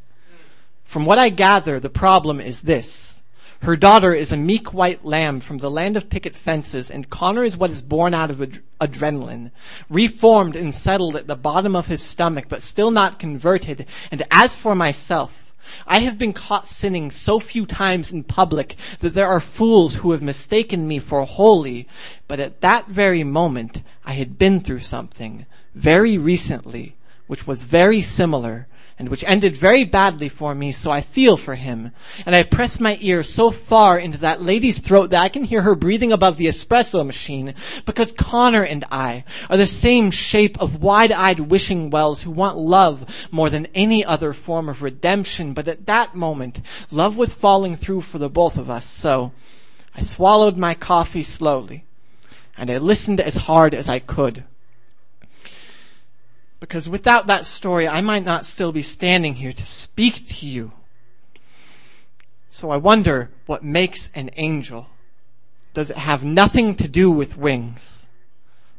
From 0.84 1.06
what 1.06 1.18
I 1.18 1.30
gather, 1.30 1.80
the 1.80 1.90
problem 1.90 2.42
is 2.42 2.64
this. 2.64 3.22
Her 3.62 3.78
daughter 3.78 4.14
is 4.14 4.34
a 4.34 4.36
meek 4.36 4.74
white 4.74 5.06
lamb 5.06 5.40
from 5.40 5.60
the 5.60 5.70
land 5.70 5.96
of 5.96 6.10
picket 6.10 6.36
fences, 6.36 6.92
and 6.92 7.10
Connor 7.10 7.46
is 7.46 7.56
what 7.56 7.70
is 7.70 7.82
born 7.82 8.14
out 8.14 8.30
of 8.30 8.42
ad- 8.42 8.60
adrenaline, 8.82 9.52
reformed 9.90 10.58
and 10.58 10.76
settled 10.76 11.16
at 11.16 11.28
the 11.28 11.38
bottom 11.38 11.78
of 11.78 11.88
his 11.88 12.04
stomach, 12.04 12.48
but 12.50 12.62
still 12.62 12.92
not 12.92 13.20
converted. 13.20 13.86
And 14.12 14.24
as 14.30 14.58
for 14.58 14.76
myself, 14.76 15.54
I 15.88 16.00
have 16.00 16.18
been 16.18 16.34
caught 16.34 16.68
sinning 16.68 17.10
so 17.10 17.40
few 17.40 17.66
times 17.66 18.12
in 18.12 18.24
public 18.24 18.76
that 19.00 19.14
there 19.14 19.28
are 19.28 19.40
fools 19.40 19.96
who 19.96 20.12
have 20.12 20.22
mistaken 20.22 20.90
me 20.90 21.00
for 21.00 21.24
holy, 21.24 21.88
but 22.28 22.42
at 22.42 22.60
that 22.60 22.90
very 22.90 23.24
moment 23.24 23.82
I 24.04 24.12
had 24.12 24.38
been 24.38 24.60
through 24.60 24.80
something 24.80 25.46
very 25.76 26.18
recently 26.18 26.96
which 27.28 27.48
was 27.48 27.64
very 27.64 28.02
similar 28.02 28.68
and 28.98 29.10
which 29.10 29.26
ended 29.28 29.58
very 29.58 29.84
badly 29.84 30.30
for 30.30 30.56
me, 30.56 30.72
so 30.72 30.90
I 30.90 31.02
feel 31.02 31.36
for 31.36 31.56
him. 31.56 31.92
And 32.26 32.34
I 32.34 32.44
press 32.44 32.80
my 32.80 32.98
ear 33.02 33.24
so 33.24 33.52
far 33.52 34.00
into 34.00 34.18
that 34.20 34.42
lady's 34.42 34.80
throat 34.80 35.10
that 35.10 35.22
I 35.22 35.28
can 35.28 35.44
hear 35.44 35.64
her 35.64 35.76
breathing 35.76 36.14
above 36.14 36.38
the 36.38 36.46
espresso 36.46 37.06
machine, 37.06 37.54
because 37.86 38.14
Connor 38.14 38.64
and 38.64 38.86
I 38.90 39.26
are 39.50 39.58
the 39.58 39.68
same 39.68 40.12
shape 40.12 40.58
of 40.62 40.82
wide-eyed 40.82 41.42
wishing 41.42 41.90
wells 41.90 42.22
who 42.22 42.32
want 42.32 42.56
love 42.56 43.28
more 43.32 43.50
than 43.50 43.68
any 43.76 44.06
other 44.06 44.32
form 44.32 44.70
of 44.70 44.82
redemption. 44.82 45.54
But 45.54 45.68
at 45.68 45.88
that 45.88 46.16
moment, 46.16 46.62
love 46.90 47.18
was 47.18 47.34
falling 47.34 47.76
through 47.76 48.02
for 48.02 48.18
the 48.18 48.30
both 48.30 48.58
of 48.58 48.70
us, 48.70 48.86
so 48.86 49.34
I 49.94 50.04
swallowed 50.04 50.56
my 50.56 50.74
coffee 50.74 51.24
slowly, 51.24 51.84
and 52.58 52.72
I 52.72 52.78
listened 52.78 53.20
as 53.20 53.36
hard 53.36 53.74
as 53.74 53.90
I 53.90 54.00
could. 54.00 54.46
Because 56.60 56.90
without 56.90 57.28
that 57.28 57.46
story, 57.46 57.88
I 57.88 58.02
might 58.02 58.24
not 58.24 58.46
still 58.46 58.72
be 58.72 58.82
standing 58.82 59.36
here 59.36 59.54
to 59.54 59.66
speak 59.66 60.28
to 60.28 60.46
you. 60.46 60.72
So 62.50 62.70
I 62.70 62.78
wonder 62.78 63.32
what 63.46 63.64
makes 63.64 64.10
an 64.16 64.30
angel. 64.36 64.88
Does 65.74 65.90
it 65.90 65.98
have 65.98 66.24
nothing 66.24 66.76
to 66.76 66.88
do 66.88 67.12
with 67.12 67.38
wings? 67.38 68.08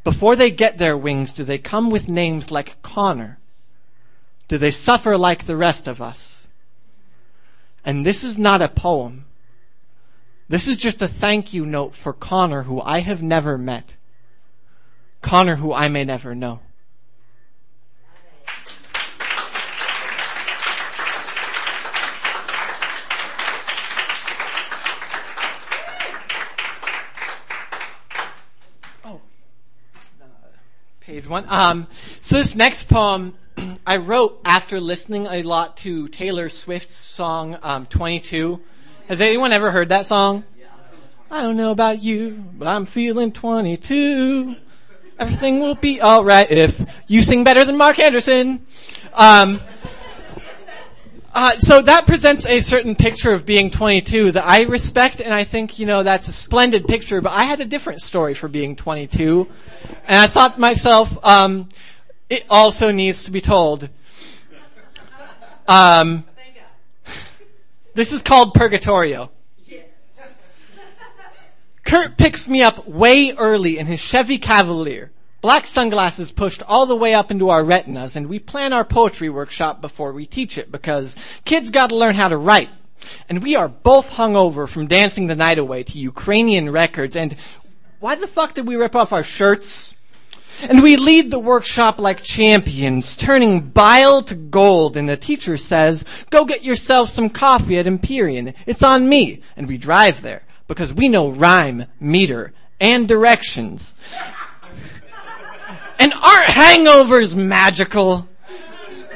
Before 0.02 0.34
they 0.36 0.50
get 0.50 0.78
their 0.78 0.96
wings, 0.96 1.32
do 1.32 1.44
they 1.44 1.58
come 1.58 1.90
with 1.90 2.08
names 2.08 2.50
like 2.50 2.80
Connor? 2.80 3.38
Do 4.48 4.56
they 4.56 4.70
suffer 4.70 5.18
like 5.18 5.44
the 5.44 5.56
rest 5.56 5.86
of 5.86 6.00
us? 6.00 6.48
And 7.84 8.06
this 8.06 8.24
is 8.24 8.38
not 8.38 8.62
a 8.62 8.68
poem. 8.68 9.26
This 10.48 10.68
is 10.68 10.76
just 10.76 11.02
a 11.02 11.08
thank 11.08 11.52
you 11.52 11.66
note 11.66 11.94
for 11.94 12.12
Connor 12.12 12.62
who 12.62 12.80
I 12.80 13.00
have 13.00 13.22
never 13.22 13.58
met. 13.58 13.96
Connor 15.22 15.56
who 15.56 15.72
I 15.72 15.88
may 15.88 16.04
never 16.04 16.34
know. 16.34 16.60
Page 31.06 31.28
one. 31.28 31.44
Um, 31.48 31.86
so 32.20 32.38
this 32.38 32.56
next 32.56 32.88
poem 32.88 33.34
I 33.86 33.98
wrote 33.98 34.40
after 34.44 34.80
listening 34.80 35.28
a 35.28 35.44
lot 35.44 35.76
to 35.78 36.08
Taylor 36.08 36.48
Swift's 36.48 36.96
song 36.96 37.56
um, 37.62 37.86
22. 37.86 38.60
Has 39.06 39.20
anyone 39.20 39.52
ever 39.52 39.70
heard 39.70 39.90
that 39.90 40.06
song? 40.06 40.42
I 41.30 41.42
don't 41.42 41.56
know 41.56 41.70
about 41.70 42.02
you, 42.02 42.44
but 42.58 42.66
I'm 42.66 42.86
feeling 42.86 43.30
22. 43.30 44.56
Everything 45.20 45.60
will 45.60 45.76
be 45.76 46.02
alright 46.02 46.50
if 46.50 46.84
you 47.06 47.22
sing 47.22 47.44
better 47.44 47.64
than 47.64 47.76
Mark 47.76 48.00
Anderson. 48.00 48.66
Um, 49.14 49.60
uh, 51.36 51.50
so 51.58 51.82
that 51.82 52.06
presents 52.06 52.46
a 52.46 52.62
certain 52.62 52.94
picture 52.96 53.30
of 53.30 53.44
being 53.44 53.70
22 53.70 54.32
that 54.32 54.46
I 54.46 54.62
respect, 54.62 55.20
and 55.20 55.34
I 55.34 55.44
think 55.44 55.78
you 55.78 55.84
know 55.84 56.02
that's 56.02 56.28
a 56.28 56.32
splendid 56.32 56.88
picture. 56.88 57.20
But 57.20 57.32
I 57.32 57.44
had 57.44 57.60
a 57.60 57.66
different 57.66 58.00
story 58.00 58.32
for 58.32 58.48
being 58.48 58.74
22, 58.74 59.46
and 60.06 60.18
I 60.18 60.28
thought 60.28 60.54
to 60.54 60.60
myself, 60.60 61.22
um, 61.22 61.68
it 62.30 62.46
also 62.48 62.90
needs 62.90 63.24
to 63.24 63.30
be 63.30 63.42
told. 63.42 63.90
Um, 65.68 66.24
this 67.92 68.12
is 68.12 68.22
called 68.22 68.54
Purgatorio. 68.54 69.30
Kurt 71.84 72.16
picks 72.16 72.48
me 72.48 72.62
up 72.62 72.88
way 72.88 73.34
early 73.36 73.78
in 73.78 73.84
his 73.84 74.00
Chevy 74.00 74.38
Cavalier. 74.38 75.12
Black 75.46 75.68
sunglasses 75.68 76.32
pushed 76.32 76.64
all 76.64 76.86
the 76.86 76.96
way 76.96 77.14
up 77.14 77.30
into 77.30 77.50
our 77.50 77.62
retinas, 77.62 78.16
and 78.16 78.26
we 78.26 78.40
plan 78.40 78.72
our 78.72 78.84
poetry 78.84 79.30
workshop 79.30 79.80
before 79.80 80.10
we 80.10 80.26
teach 80.26 80.58
it 80.58 80.72
because 80.72 81.14
kids 81.44 81.70
gotta 81.70 81.94
learn 81.94 82.16
how 82.16 82.26
to 82.26 82.36
write. 82.36 82.68
And 83.28 83.44
we 83.44 83.54
are 83.54 83.68
both 83.68 84.10
hungover 84.10 84.68
from 84.68 84.88
dancing 84.88 85.28
the 85.28 85.36
night 85.36 85.60
away 85.60 85.84
to 85.84 86.00
Ukrainian 86.00 86.70
records, 86.70 87.14
and 87.14 87.36
why 88.00 88.16
the 88.16 88.26
fuck 88.26 88.54
did 88.54 88.66
we 88.66 88.74
rip 88.74 88.96
off 88.96 89.12
our 89.12 89.22
shirts? 89.22 89.94
And 90.62 90.82
we 90.82 90.96
lead 90.96 91.30
the 91.30 91.38
workshop 91.38 92.00
like 92.00 92.24
champions, 92.24 93.14
turning 93.14 93.60
bile 93.60 94.22
to 94.22 94.34
gold, 94.34 94.96
and 94.96 95.08
the 95.08 95.16
teacher 95.16 95.56
says, 95.56 96.04
go 96.30 96.44
get 96.44 96.64
yourself 96.64 97.08
some 97.10 97.30
coffee 97.30 97.78
at 97.78 97.86
Empyrean. 97.86 98.52
It's 98.66 98.82
on 98.82 99.08
me. 99.08 99.42
And 99.56 99.68
we 99.68 99.78
drive 99.78 100.22
there, 100.22 100.42
because 100.66 100.92
we 100.92 101.08
know 101.08 101.28
rhyme, 101.28 101.84
meter, 102.00 102.52
and 102.80 103.06
directions. 103.06 103.94
And 105.98 106.12
aren't 106.12 106.46
hangovers 106.50 107.34
magical? 107.34 108.28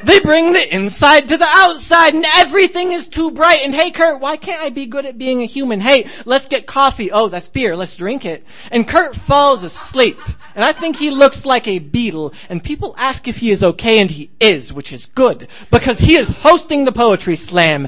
They 0.03 0.19
bring 0.19 0.53
the 0.53 0.75
inside 0.75 1.29
to 1.29 1.37
the 1.37 1.47
outside 1.47 2.13
and 2.13 2.25
everything 2.37 2.91
is 2.91 3.07
too 3.07 3.31
bright. 3.31 3.61
And 3.63 3.73
hey 3.73 3.91
Kurt, 3.91 4.19
why 4.19 4.37
can't 4.37 4.61
I 4.61 4.69
be 4.69 4.85
good 4.85 5.05
at 5.05 5.17
being 5.17 5.41
a 5.41 5.45
human? 5.45 5.79
Hey, 5.79 6.07
let's 6.25 6.47
get 6.47 6.65
coffee. 6.65 7.11
Oh, 7.11 7.27
that's 7.27 7.47
beer. 7.47 7.75
Let's 7.75 7.95
drink 7.95 8.25
it. 8.25 8.45
And 8.71 8.87
Kurt 8.87 9.15
falls 9.15 9.63
asleep. 9.63 10.19
And 10.55 10.63
I 10.65 10.73
think 10.73 10.97
he 10.97 11.11
looks 11.11 11.45
like 11.45 11.67
a 11.67 11.79
beetle. 11.79 12.33
And 12.49 12.63
people 12.63 12.95
ask 12.97 13.27
if 13.27 13.37
he 13.37 13.51
is 13.51 13.63
okay 13.63 13.99
and 13.99 14.09
he 14.09 14.31
is, 14.39 14.73
which 14.73 14.91
is 14.91 15.05
good. 15.05 15.47
Because 15.69 15.99
he 15.99 16.15
is 16.15 16.29
hosting 16.29 16.85
the 16.85 16.91
poetry 16.91 17.35
slam. 17.35 17.87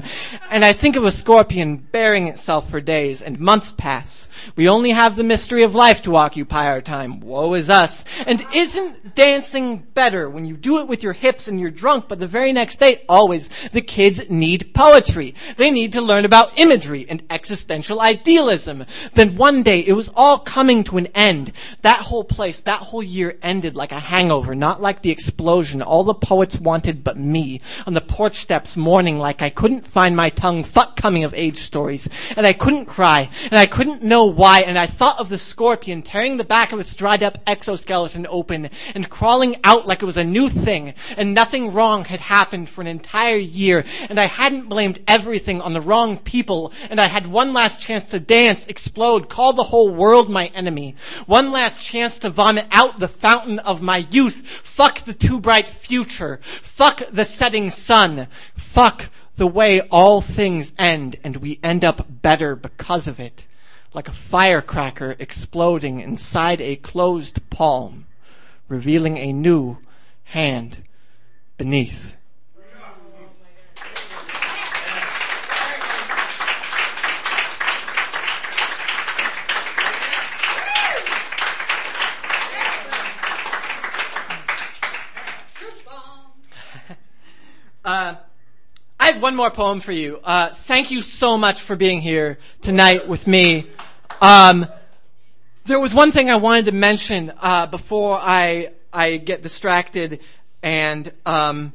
And 0.50 0.64
I 0.64 0.72
think 0.72 0.96
of 0.96 1.04
a 1.04 1.12
scorpion 1.12 1.76
bearing 1.76 2.28
itself 2.28 2.70
for 2.70 2.80
days 2.80 3.22
and 3.22 3.38
months 3.40 3.72
pass. 3.72 4.28
We 4.56 4.68
only 4.68 4.90
have 4.90 5.16
the 5.16 5.24
mystery 5.24 5.62
of 5.62 5.74
life 5.74 6.02
to 6.02 6.16
occupy 6.16 6.66
our 6.66 6.80
time. 6.80 7.20
Woe 7.20 7.54
is 7.54 7.70
us. 7.70 8.04
And 8.26 8.44
isn't 8.54 9.14
dancing 9.14 9.78
better 9.78 10.28
when 10.28 10.44
you 10.44 10.56
do 10.56 10.80
it 10.80 10.88
with 10.88 11.02
your 11.02 11.12
hips 11.12 11.48
and 11.48 11.60
you're 11.60 11.70
drunk, 11.70 12.03
but 12.08 12.20
the 12.20 12.26
very 12.26 12.52
next 12.52 12.78
day, 12.78 13.02
always, 13.08 13.48
the 13.72 13.80
kids 13.80 14.28
need 14.30 14.74
poetry. 14.74 15.34
They 15.56 15.70
need 15.70 15.92
to 15.92 16.00
learn 16.00 16.24
about 16.24 16.58
imagery 16.58 17.06
and 17.08 17.22
existential 17.30 18.00
idealism. 18.00 18.84
Then 19.14 19.36
one 19.36 19.62
day, 19.62 19.80
it 19.80 19.92
was 19.92 20.10
all 20.14 20.38
coming 20.38 20.84
to 20.84 20.96
an 20.96 21.06
end. 21.14 21.52
That 21.82 22.00
whole 22.00 22.24
place, 22.24 22.60
that 22.60 22.80
whole 22.80 23.02
year 23.02 23.38
ended 23.42 23.76
like 23.76 23.92
a 23.92 23.98
hangover, 23.98 24.54
not 24.54 24.80
like 24.80 25.02
the 25.02 25.10
explosion 25.10 25.82
all 25.82 26.04
the 26.04 26.14
poets 26.14 26.58
wanted 26.58 27.04
but 27.04 27.16
me. 27.16 27.60
On 27.86 27.94
the 27.94 28.00
porch 28.00 28.36
steps 28.36 28.76
mourning 28.76 29.18
like 29.18 29.42
I 29.42 29.50
couldn't 29.50 29.86
find 29.86 30.16
my 30.16 30.30
tongue, 30.30 30.64
fuck 30.64 30.96
coming 30.96 31.24
of 31.24 31.34
age 31.34 31.58
stories. 31.58 32.08
And 32.36 32.46
I 32.46 32.52
couldn't 32.52 32.86
cry, 32.86 33.28
and 33.44 33.58
I 33.58 33.66
couldn't 33.66 34.02
know 34.02 34.24
why, 34.24 34.60
and 34.60 34.78
I 34.78 34.86
thought 34.86 35.18
of 35.18 35.28
the 35.28 35.38
scorpion 35.38 36.02
tearing 36.02 36.36
the 36.36 36.44
back 36.44 36.72
of 36.72 36.80
its 36.80 36.94
dried 36.94 37.22
up 37.22 37.38
exoskeleton 37.46 38.26
open 38.28 38.70
and 38.94 39.08
crawling 39.08 39.56
out 39.62 39.86
like 39.86 40.02
it 40.02 40.06
was 40.06 40.16
a 40.16 40.24
new 40.24 40.48
thing, 40.48 40.94
and 41.16 41.34
nothing 41.34 41.72
wrong 41.72 41.93
had 42.02 42.20
happened 42.20 42.68
for 42.68 42.80
an 42.80 42.88
entire 42.88 43.36
year, 43.36 43.84
and 44.10 44.18
I 44.18 44.24
hadn't 44.24 44.68
blamed 44.68 44.98
everything 45.06 45.60
on 45.60 45.72
the 45.72 45.80
wrong 45.80 46.18
people, 46.18 46.72
and 46.90 47.00
I 47.00 47.06
had 47.06 47.28
one 47.28 47.52
last 47.52 47.80
chance 47.80 48.10
to 48.10 48.18
dance, 48.18 48.66
explode, 48.66 49.28
call 49.28 49.52
the 49.52 49.62
whole 49.62 49.90
world 49.90 50.28
my 50.28 50.46
enemy. 50.46 50.96
One 51.26 51.52
last 51.52 51.80
chance 51.80 52.18
to 52.18 52.30
vomit 52.30 52.66
out 52.72 52.98
the 52.98 53.06
fountain 53.06 53.60
of 53.60 53.80
my 53.80 54.08
youth. 54.10 54.44
Fuck 54.44 55.04
the 55.04 55.14
too 55.14 55.38
bright 55.38 55.68
future. 55.68 56.40
Fuck 56.42 57.02
the 57.12 57.24
setting 57.24 57.70
sun. 57.70 58.26
Fuck 58.56 59.10
the 59.36 59.46
way 59.46 59.80
all 59.82 60.20
things 60.20 60.72
end, 60.76 61.16
and 61.22 61.36
we 61.36 61.60
end 61.62 61.84
up 61.84 62.04
better 62.22 62.56
because 62.56 63.06
of 63.06 63.20
it 63.20 63.46
like 63.94 64.08
a 64.08 64.12
firecracker 64.12 65.14
exploding 65.20 66.00
inside 66.00 66.60
a 66.60 66.76
closed 66.76 67.48
palm, 67.48 68.06
revealing 68.68 69.16
a 69.16 69.32
new 69.32 69.78
hand 70.24 70.82
beneath. 71.56 72.16
Uh, 87.86 88.14
I 88.98 89.08
have 89.08 89.20
one 89.20 89.36
more 89.36 89.50
poem 89.50 89.80
for 89.80 89.92
you. 89.92 90.18
Uh, 90.24 90.54
thank 90.54 90.90
you 90.90 91.02
so 91.02 91.36
much 91.36 91.60
for 91.60 91.76
being 91.76 92.00
here 92.00 92.38
tonight 92.62 93.06
with 93.06 93.26
me. 93.26 93.66
Um, 94.22 94.66
there 95.66 95.78
was 95.78 95.92
one 95.92 96.10
thing 96.10 96.30
I 96.30 96.36
wanted 96.36 96.64
to 96.64 96.72
mention 96.72 97.30
uh, 97.42 97.66
before 97.66 98.18
I 98.18 98.70
I 98.90 99.18
get 99.18 99.42
distracted, 99.42 100.20
and 100.64 101.12
um, 101.26 101.74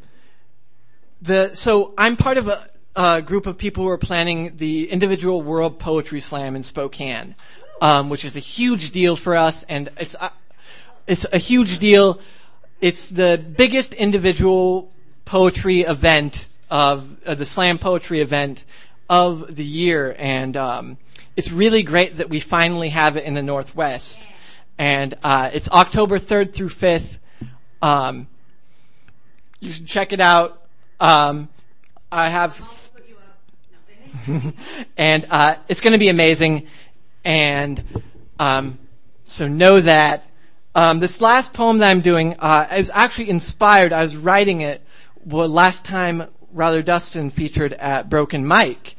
the 1.22 1.54
so 1.54 1.94
I'm 1.96 2.18
part 2.18 2.38
of 2.40 2.48
a, 2.48 2.60
a 2.96 3.22
group 3.22 3.46
of 3.46 3.58
people 3.58 3.84
who 3.84 3.90
are 3.92 4.00
planning 4.00 4.58
the 4.58 4.90
individual 4.90 5.44
World 5.44 5.78
Poetry 5.78 6.20
Slam 6.20 6.56
in 6.56 6.64
Spokane, 6.64 7.36
um, 7.82 8.10
which 8.10 8.26
is 8.26 8.36
a 8.36 8.40
huge 8.40 8.90
deal 8.90 9.16
for 9.16 9.36
us, 9.36 9.64
and 9.70 9.90
it's 9.98 10.16
uh, 10.20 10.30
it's 11.06 11.26
a 11.32 11.38
huge 11.38 11.78
deal. 11.78 12.20
It's 12.82 13.08
the 13.08 13.42
biggest 13.56 13.94
individual 13.94 14.92
poetry 15.24 15.82
event 15.82 16.48
of 16.72 17.16
uh, 17.28 17.36
the 17.36 17.46
slam 17.46 17.78
poetry 17.78 18.22
event 18.22 18.64
of 19.08 19.56
the 19.56 19.64
year, 19.64 20.16
and 20.18 20.58
um, 20.58 20.98
it's 21.38 21.52
really 21.52 21.84
great 21.84 22.18
that 22.18 22.30
we 22.30 22.40
finally 22.40 22.90
have 22.90 23.18
it 23.18 23.24
in 23.24 23.36
the 23.36 23.44
Northwest. 23.44 24.28
And 24.80 25.14
uh, 25.24 25.52
it's 25.54 25.70
October 25.70 26.18
3rd 26.18 26.54
through 26.54 26.70
5th. 26.70 27.20
Um, 27.82 28.28
you 29.60 29.72
should 29.72 29.88
check 29.88 30.14
it 30.14 30.22
out. 30.22 30.62
Um, 31.00 31.50
I 32.12 32.30
have, 32.30 32.62
and 34.98 35.26
uh, 35.30 35.56
it's 35.68 35.82
going 35.82 35.94
to 35.94 36.00
be 36.00 36.10
amazing. 36.10 36.68
And 37.24 37.84
um, 38.40 38.80
so 39.24 39.48
know 39.48 39.80
that. 39.82 40.26
Um, 40.76 41.00
this 41.00 41.20
last 41.20 41.54
poem 41.54 41.80
that 41.80 41.90
I'm 41.90 42.02
doing, 42.02 42.34
uh, 42.40 42.68
I 42.70 42.78
was 42.78 42.92
actually 42.94 43.30
inspired. 43.30 43.92
I 43.92 44.04
was 44.04 44.16
writing 44.16 44.62
it 44.62 44.86
well, 45.26 45.50
last 45.50 45.84
time 45.84 46.28
Rather 46.52 46.82
Dustin 46.82 47.30
featured 47.30 47.74
at 47.74 48.10
Broken 48.10 48.46
Mike. 48.46 48.96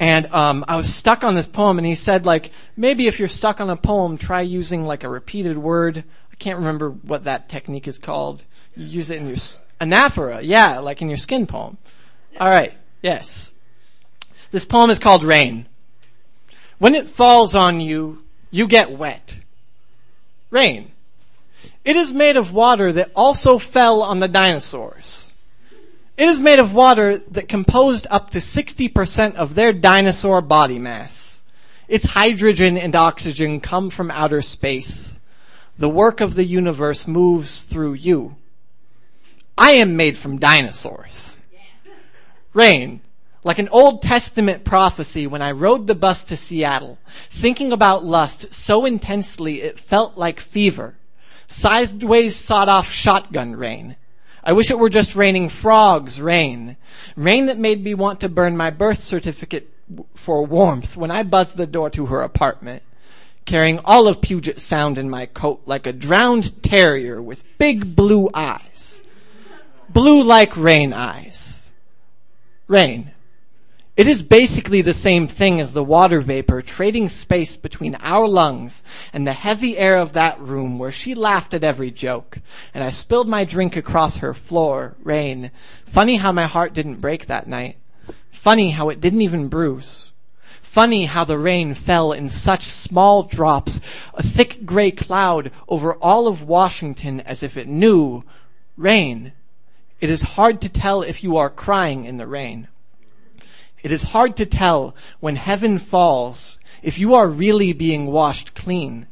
And 0.00 0.26
um, 0.32 0.64
I 0.66 0.76
was 0.76 0.92
stuck 0.92 1.22
on 1.22 1.34
this 1.34 1.46
poem, 1.46 1.78
and 1.78 1.86
he 1.86 1.94
said, 1.94 2.26
like, 2.26 2.50
maybe 2.76 3.06
if 3.06 3.20
you're 3.20 3.28
stuck 3.28 3.60
on 3.60 3.70
a 3.70 3.76
poem, 3.76 4.18
try 4.18 4.40
using 4.40 4.84
like 4.84 5.04
a 5.04 5.08
repeated 5.08 5.56
word. 5.56 6.02
I 6.32 6.34
can't 6.36 6.58
remember 6.58 6.90
what 6.90 7.24
that 7.24 7.48
technique 7.48 7.86
is 7.86 7.98
called. 7.98 8.42
You 8.74 8.86
use 8.86 9.10
it 9.10 9.18
in 9.18 9.28
your 9.28 9.36
anaphora, 9.82 10.40
yeah, 10.42 10.78
like 10.78 11.02
in 11.02 11.08
your 11.08 11.18
skin 11.18 11.46
poem. 11.46 11.76
All 12.38 12.48
right, 12.48 12.72
yes. 13.02 13.52
This 14.50 14.64
poem 14.64 14.90
is 14.90 14.98
called 14.98 15.24
Rain. 15.24 15.66
When 16.78 16.94
it 16.94 17.08
falls 17.08 17.54
on 17.54 17.80
you, 17.80 18.24
you 18.50 18.66
get 18.66 18.90
wet. 18.90 19.38
Rain. 20.50 20.92
It 21.84 21.96
is 21.96 22.12
made 22.12 22.36
of 22.36 22.52
water 22.52 22.92
that 22.92 23.10
also 23.16 23.58
fell 23.58 24.02
on 24.02 24.20
the 24.20 24.28
dinosaurs. 24.28 25.32
It 26.16 26.28
is 26.28 26.38
made 26.38 26.58
of 26.58 26.74
water 26.74 27.18
that 27.18 27.48
composed 27.48 28.06
up 28.10 28.30
to 28.30 28.38
60% 28.38 29.34
of 29.34 29.54
their 29.54 29.72
dinosaur 29.72 30.40
body 30.40 30.78
mass. 30.78 31.42
Its 31.88 32.06
hydrogen 32.06 32.78
and 32.78 32.94
oxygen 32.94 33.60
come 33.60 33.90
from 33.90 34.10
outer 34.10 34.42
space. 34.42 35.18
The 35.78 35.88
work 35.88 36.20
of 36.20 36.34
the 36.34 36.44
universe 36.44 37.08
moves 37.08 37.62
through 37.62 37.94
you. 37.94 38.36
I 39.62 39.74
am 39.74 39.96
made 39.96 40.18
from 40.18 40.40
dinosaurs. 40.40 41.38
Rain, 42.52 43.00
like 43.44 43.60
an 43.60 43.68
Old 43.68 44.02
Testament 44.02 44.64
prophecy 44.64 45.28
when 45.28 45.40
I 45.40 45.52
rode 45.52 45.86
the 45.86 45.94
bus 45.94 46.24
to 46.24 46.36
Seattle, 46.36 46.98
thinking 47.30 47.70
about 47.70 48.04
lust 48.04 48.52
so 48.52 48.84
intensely 48.84 49.62
it 49.62 49.78
felt 49.78 50.18
like 50.18 50.40
fever. 50.40 50.96
Sideways 51.46 52.34
sawed 52.34 52.68
off 52.68 52.90
shotgun 52.90 53.54
rain. 53.54 53.94
I 54.42 54.52
wish 54.52 54.68
it 54.68 54.80
were 54.80 54.90
just 54.90 55.14
raining 55.14 55.48
frogs 55.48 56.20
rain. 56.20 56.76
Rain 57.14 57.46
that 57.46 57.56
made 57.56 57.84
me 57.84 57.94
want 57.94 58.18
to 58.20 58.28
burn 58.28 58.56
my 58.56 58.70
birth 58.70 59.04
certificate 59.04 59.72
for 60.14 60.44
warmth 60.44 60.96
when 60.96 61.12
I 61.12 61.22
buzzed 61.22 61.56
the 61.56 61.68
door 61.68 61.88
to 61.90 62.06
her 62.06 62.22
apartment, 62.22 62.82
carrying 63.44 63.78
all 63.84 64.08
of 64.08 64.20
Puget 64.20 64.60
Sound 64.60 64.98
in 64.98 65.08
my 65.08 65.26
coat 65.26 65.62
like 65.66 65.86
a 65.86 65.92
drowned 65.92 66.64
terrier 66.64 67.22
with 67.22 67.44
big 67.58 67.94
blue 67.94 68.28
eyes. 68.34 68.71
Blue 69.92 70.22
like 70.22 70.56
rain 70.56 70.94
eyes. 70.94 71.68
Rain. 72.66 73.10
It 73.94 74.06
is 74.06 74.22
basically 74.22 74.80
the 74.80 74.94
same 74.94 75.26
thing 75.26 75.60
as 75.60 75.74
the 75.74 75.84
water 75.84 76.22
vapor 76.22 76.62
trading 76.62 77.10
space 77.10 77.58
between 77.58 77.96
our 77.96 78.26
lungs 78.26 78.82
and 79.12 79.26
the 79.26 79.34
heavy 79.34 79.76
air 79.76 79.98
of 79.98 80.14
that 80.14 80.40
room 80.40 80.78
where 80.78 80.90
she 80.90 81.14
laughed 81.14 81.52
at 81.52 81.62
every 81.62 81.90
joke, 81.90 82.38
and 82.72 82.82
I 82.82 82.90
spilled 82.90 83.28
my 83.28 83.44
drink 83.44 83.76
across 83.76 84.16
her 84.16 84.32
floor, 84.32 84.96
rain. 85.02 85.50
Funny 85.84 86.16
how 86.16 86.32
my 86.32 86.46
heart 86.46 86.72
didn't 86.72 87.02
break 87.02 87.26
that 87.26 87.46
night. 87.46 87.76
Funny 88.30 88.70
how 88.70 88.88
it 88.88 88.98
didn't 88.98 89.20
even 89.20 89.48
bruise. 89.48 90.10
Funny 90.62 91.04
how 91.04 91.24
the 91.24 91.36
rain 91.36 91.74
fell 91.74 92.12
in 92.12 92.30
such 92.30 92.62
small 92.62 93.24
drops, 93.24 93.78
a 94.14 94.22
thick 94.22 94.64
gray 94.64 94.90
cloud 94.90 95.50
over 95.68 95.96
all 95.96 96.28
of 96.28 96.44
Washington 96.48 97.20
as 97.20 97.42
if 97.42 97.58
it 97.58 97.68
knew, 97.68 98.24
rain. 98.78 99.32
It 100.02 100.10
is 100.10 100.22
hard 100.22 100.60
to 100.62 100.68
tell 100.68 101.02
if 101.02 101.22
you 101.22 101.36
are 101.36 101.48
crying 101.48 102.06
in 102.06 102.16
the 102.16 102.26
rain. 102.26 102.66
It 103.84 103.92
is 103.92 104.02
hard 104.02 104.36
to 104.38 104.44
tell 104.44 104.96
when 105.20 105.36
heaven 105.36 105.78
falls 105.78 106.58
if 106.82 106.98
you 106.98 107.14
are 107.14 107.28
really 107.28 107.72
being 107.72 108.06
washed 108.06 108.52
clean 108.52 109.06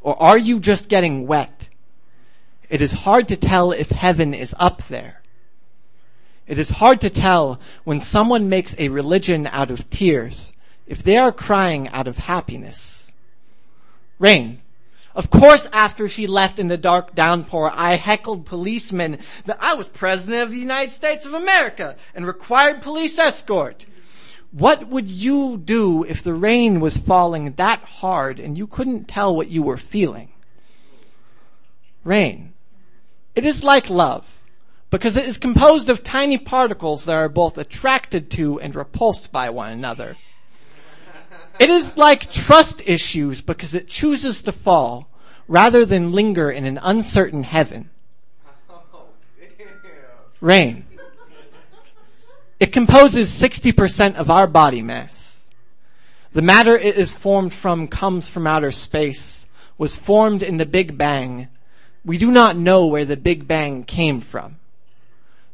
or 0.00 0.20
are 0.20 0.36
you 0.36 0.58
just 0.58 0.88
getting 0.88 1.28
wet. 1.28 1.68
It 2.68 2.82
is 2.82 2.90
hard 2.90 3.28
to 3.28 3.36
tell 3.36 3.70
if 3.70 3.90
heaven 3.90 4.34
is 4.34 4.52
up 4.58 4.88
there. 4.88 5.22
It 6.48 6.58
is 6.58 6.70
hard 6.70 7.00
to 7.02 7.10
tell 7.10 7.60
when 7.84 8.00
someone 8.00 8.48
makes 8.48 8.74
a 8.78 8.88
religion 8.88 9.46
out 9.46 9.70
of 9.70 9.88
tears 9.90 10.52
if 10.88 11.04
they 11.04 11.18
are 11.18 11.30
crying 11.30 11.86
out 11.90 12.08
of 12.08 12.18
happiness. 12.18 13.12
Rain. 14.18 14.61
Of 15.14 15.28
course, 15.28 15.68
after 15.72 16.08
she 16.08 16.26
left 16.26 16.58
in 16.58 16.68
the 16.68 16.78
dark 16.78 17.14
downpour, 17.14 17.70
I 17.74 17.96
heckled 17.96 18.46
policemen 18.46 19.18
that 19.44 19.58
I 19.60 19.74
was 19.74 19.86
president 19.88 20.42
of 20.42 20.50
the 20.50 20.58
United 20.58 20.92
States 20.92 21.26
of 21.26 21.34
America 21.34 21.96
and 22.14 22.26
required 22.26 22.80
police 22.80 23.18
escort. 23.18 23.84
What 24.52 24.88
would 24.88 25.10
you 25.10 25.58
do 25.58 26.04
if 26.04 26.22
the 26.22 26.34
rain 26.34 26.80
was 26.80 26.96
falling 26.96 27.52
that 27.52 27.80
hard 27.80 28.38
and 28.38 28.56
you 28.56 28.66
couldn't 28.66 29.08
tell 29.08 29.34
what 29.34 29.48
you 29.48 29.62
were 29.62 29.78
feeling? 29.78 30.30
Rain. 32.04 32.52
It 33.34 33.44
is 33.44 33.62
like 33.64 33.88
love 33.88 34.40
because 34.90 35.16
it 35.16 35.26
is 35.26 35.38
composed 35.38 35.88
of 35.88 36.02
tiny 36.02 36.36
particles 36.36 37.06
that 37.06 37.14
are 37.14 37.28
both 37.28 37.56
attracted 37.56 38.30
to 38.32 38.60
and 38.60 38.74
repulsed 38.74 39.32
by 39.32 39.48
one 39.48 39.72
another. 39.72 40.16
It 41.58 41.70
is 41.70 41.96
like 41.96 42.32
trust 42.32 42.82
issues 42.86 43.40
because 43.40 43.74
it 43.74 43.88
chooses 43.88 44.42
to 44.42 44.52
fall 44.52 45.08
rather 45.48 45.84
than 45.84 46.12
linger 46.12 46.50
in 46.50 46.64
an 46.64 46.78
uncertain 46.82 47.42
heaven. 47.42 47.90
Rain. 50.40 50.84
It 52.58 52.72
composes 52.72 53.30
60% 53.30 54.14
of 54.16 54.30
our 54.30 54.46
body 54.46 54.82
mass. 54.82 55.46
The 56.32 56.42
matter 56.42 56.76
it 56.76 56.96
is 56.96 57.14
formed 57.14 57.52
from 57.52 57.88
comes 57.88 58.28
from 58.28 58.46
outer 58.46 58.72
space, 58.72 59.46
was 59.76 59.96
formed 59.96 60.42
in 60.42 60.56
the 60.56 60.66
Big 60.66 60.96
Bang. 60.96 61.48
We 62.04 62.18
do 62.18 62.30
not 62.30 62.56
know 62.56 62.86
where 62.86 63.04
the 63.04 63.16
Big 63.16 63.46
Bang 63.46 63.84
came 63.84 64.20
from. 64.20 64.56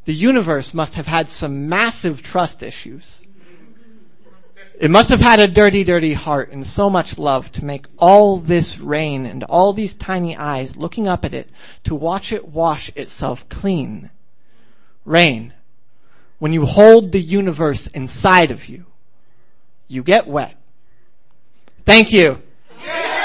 The 0.05 0.13
universe 0.13 0.73
must 0.73 0.95
have 0.95 1.07
had 1.07 1.29
some 1.29 1.67
massive 1.67 2.23
trust 2.23 2.63
issues. 2.63 3.27
It 4.79 4.89
must 4.89 5.09
have 5.09 5.19
had 5.19 5.41
a 5.41 5.47
dirty, 5.47 5.83
dirty 5.83 6.13
heart 6.13 6.53
and 6.53 6.65
so 6.65 6.89
much 6.89 7.17
love 7.17 7.51
to 7.51 7.65
make 7.65 7.85
all 7.97 8.37
this 8.37 8.79
rain 8.79 9.25
and 9.25 9.43
all 9.43 9.73
these 9.73 9.93
tiny 9.93 10.37
eyes 10.37 10.77
looking 10.77 11.05
up 11.05 11.25
at 11.25 11.33
it 11.33 11.49
to 11.83 11.93
watch 11.93 12.31
it 12.31 12.47
wash 12.47 12.89
itself 12.95 13.47
clean. 13.49 14.09
Rain. 15.03 15.53
When 16.39 16.53
you 16.53 16.65
hold 16.65 17.11
the 17.11 17.19
universe 17.19 17.87
inside 17.87 18.51
of 18.51 18.69
you, 18.69 18.85
you 19.89 20.01
get 20.01 20.27
wet. 20.27 20.55
Thank 21.83 22.13
you. 22.13 22.41
Thank 22.81 23.18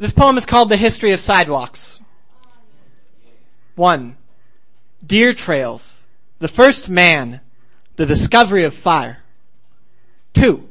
This 0.00 0.12
poem 0.12 0.38
is 0.38 0.46
called 0.46 0.70
The 0.70 0.78
History 0.78 1.10
of 1.10 1.20
Sidewalks. 1.20 2.00
One, 3.74 4.16
deer 5.06 5.34
trails, 5.34 6.02
the 6.38 6.48
first 6.48 6.88
man, 6.88 7.42
the 7.96 8.06
discovery 8.06 8.64
of 8.64 8.72
fire. 8.72 9.18
Two, 10.32 10.70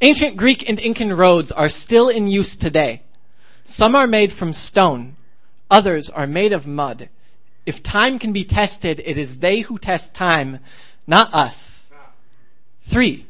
ancient 0.00 0.36
Greek 0.36 0.68
and 0.68 0.80
Incan 0.80 1.12
roads 1.12 1.52
are 1.52 1.68
still 1.68 2.08
in 2.08 2.26
use 2.26 2.56
today. 2.56 3.02
Some 3.64 3.94
are 3.94 4.08
made 4.08 4.32
from 4.32 4.52
stone, 4.52 5.14
others 5.70 6.10
are 6.10 6.26
made 6.26 6.52
of 6.52 6.66
mud. 6.66 7.08
If 7.64 7.80
time 7.80 8.18
can 8.18 8.32
be 8.32 8.44
tested, 8.44 9.00
it 9.04 9.16
is 9.16 9.38
they 9.38 9.60
who 9.60 9.78
test 9.78 10.14
time, 10.14 10.58
not 11.06 11.32
us. 11.32 11.92
Three, 12.82 13.26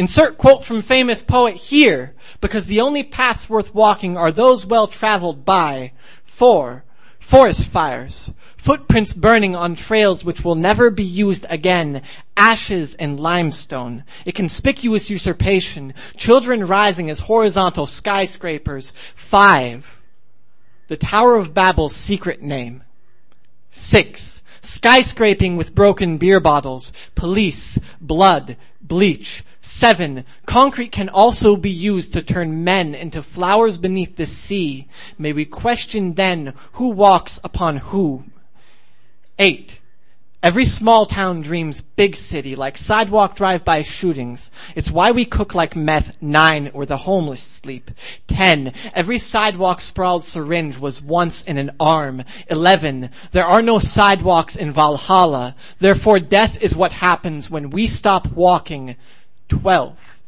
insert 0.00 0.38
quote 0.38 0.64
from 0.64 0.80
famous 0.80 1.22
poet 1.22 1.54
here, 1.54 2.14
because 2.40 2.64
the 2.64 2.80
only 2.80 3.02
paths 3.04 3.50
worth 3.50 3.74
walking 3.74 4.16
are 4.16 4.32
those 4.32 4.64
well 4.64 4.86
traveled 4.86 5.44
by. 5.44 5.92
Four, 6.24 6.84
forest 7.18 7.66
fires, 7.66 8.32
footprints 8.56 9.12
burning 9.12 9.54
on 9.54 9.74
trails 9.74 10.24
which 10.24 10.42
will 10.42 10.54
never 10.54 10.88
be 10.88 11.04
used 11.04 11.44
again, 11.50 12.00
ashes 12.34 12.94
and 12.94 13.20
limestone, 13.20 14.04
a 14.24 14.32
conspicuous 14.32 15.10
usurpation, 15.10 15.92
children 16.16 16.66
rising 16.66 17.10
as 17.10 17.18
horizontal 17.18 17.86
skyscrapers. 17.86 18.94
Five, 19.14 20.00
the 20.88 20.96
Tower 20.96 21.36
of 21.36 21.52
Babel's 21.52 21.94
secret 21.94 22.40
name. 22.40 22.84
Six, 23.70 24.40
skyscraping 24.62 25.58
with 25.58 25.74
broken 25.74 26.16
beer 26.16 26.40
bottles, 26.40 26.90
police, 27.14 27.78
blood, 28.00 28.56
bleach. 28.80 29.44
Seven, 29.72 30.24
concrete 30.46 30.90
can 30.90 31.08
also 31.08 31.54
be 31.54 31.70
used 31.70 32.12
to 32.12 32.22
turn 32.22 32.64
men 32.64 32.92
into 32.92 33.22
flowers 33.22 33.78
beneath 33.78 34.16
the 34.16 34.26
sea. 34.26 34.88
May 35.16 35.32
we 35.32 35.44
question 35.44 36.14
then 36.14 36.54
who 36.72 36.88
walks 36.88 37.38
upon 37.44 37.76
who. 37.76 38.24
Eight, 39.38 39.78
Every 40.42 40.64
small 40.64 41.04
town 41.04 41.42
dreams 41.42 41.82
big 41.82 42.16
city, 42.16 42.56
like 42.56 42.78
sidewalk 42.78 43.36
drive-by 43.36 43.82
shootings. 43.82 44.50
It's 44.74 44.90
why 44.90 45.10
we 45.10 45.26
cook 45.26 45.54
like 45.54 45.76
meth. 45.76 46.16
Nine, 46.22 46.68
where 46.68 46.86
the 46.86 46.96
homeless 46.96 47.42
sleep. 47.42 47.90
Ten, 48.26 48.72
every 48.94 49.18
sidewalk 49.18 49.82
sprawled 49.82 50.24
syringe 50.24 50.78
was 50.78 51.02
once 51.02 51.42
in 51.42 51.58
an 51.58 51.72
arm. 51.78 52.24
Eleven, 52.48 53.10
there 53.32 53.44
are 53.44 53.60
no 53.60 53.78
sidewalks 53.78 54.56
in 54.56 54.72
Valhalla. 54.72 55.54
Therefore 55.78 56.20
death 56.20 56.62
is 56.62 56.74
what 56.74 56.92
happens 56.92 57.50
when 57.50 57.68
we 57.68 57.86
stop 57.86 58.26
walking. 58.32 58.96
Twelve, 59.50 60.20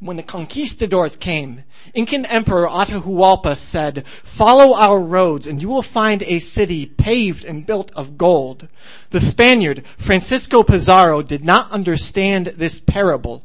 when 0.00 0.16
the 0.16 0.22
conquistadors 0.22 1.16
came, 1.16 1.64
Incan 1.92 2.24
Emperor 2.26 2.68
Atahualpa 2.68 3.56
said, 3.56 4.06
Follow 4.06 4.74
our 4.74 5.00
roads 5.00 5.46
and 5.46 5.60
you 5.60 5.68
will 5.68 5.82
find 5.82 6.22
a 6.22 6.38
city 6.38 6.86
paved 6.86 7.44
and 7.44 7.66
built 7.66 7.90
of 7.96 8.16
gold. 8.16 8.68
The 9.10 9.20
Spaniard, 9.20 9.84
Francisco 9.98 10.62
Pizarro, 10.62 11.20
did 11.20 11.44
not 11.44 11.70
understand 11.72 12.46
this 12.56 12.78
parable. 12.78 13.44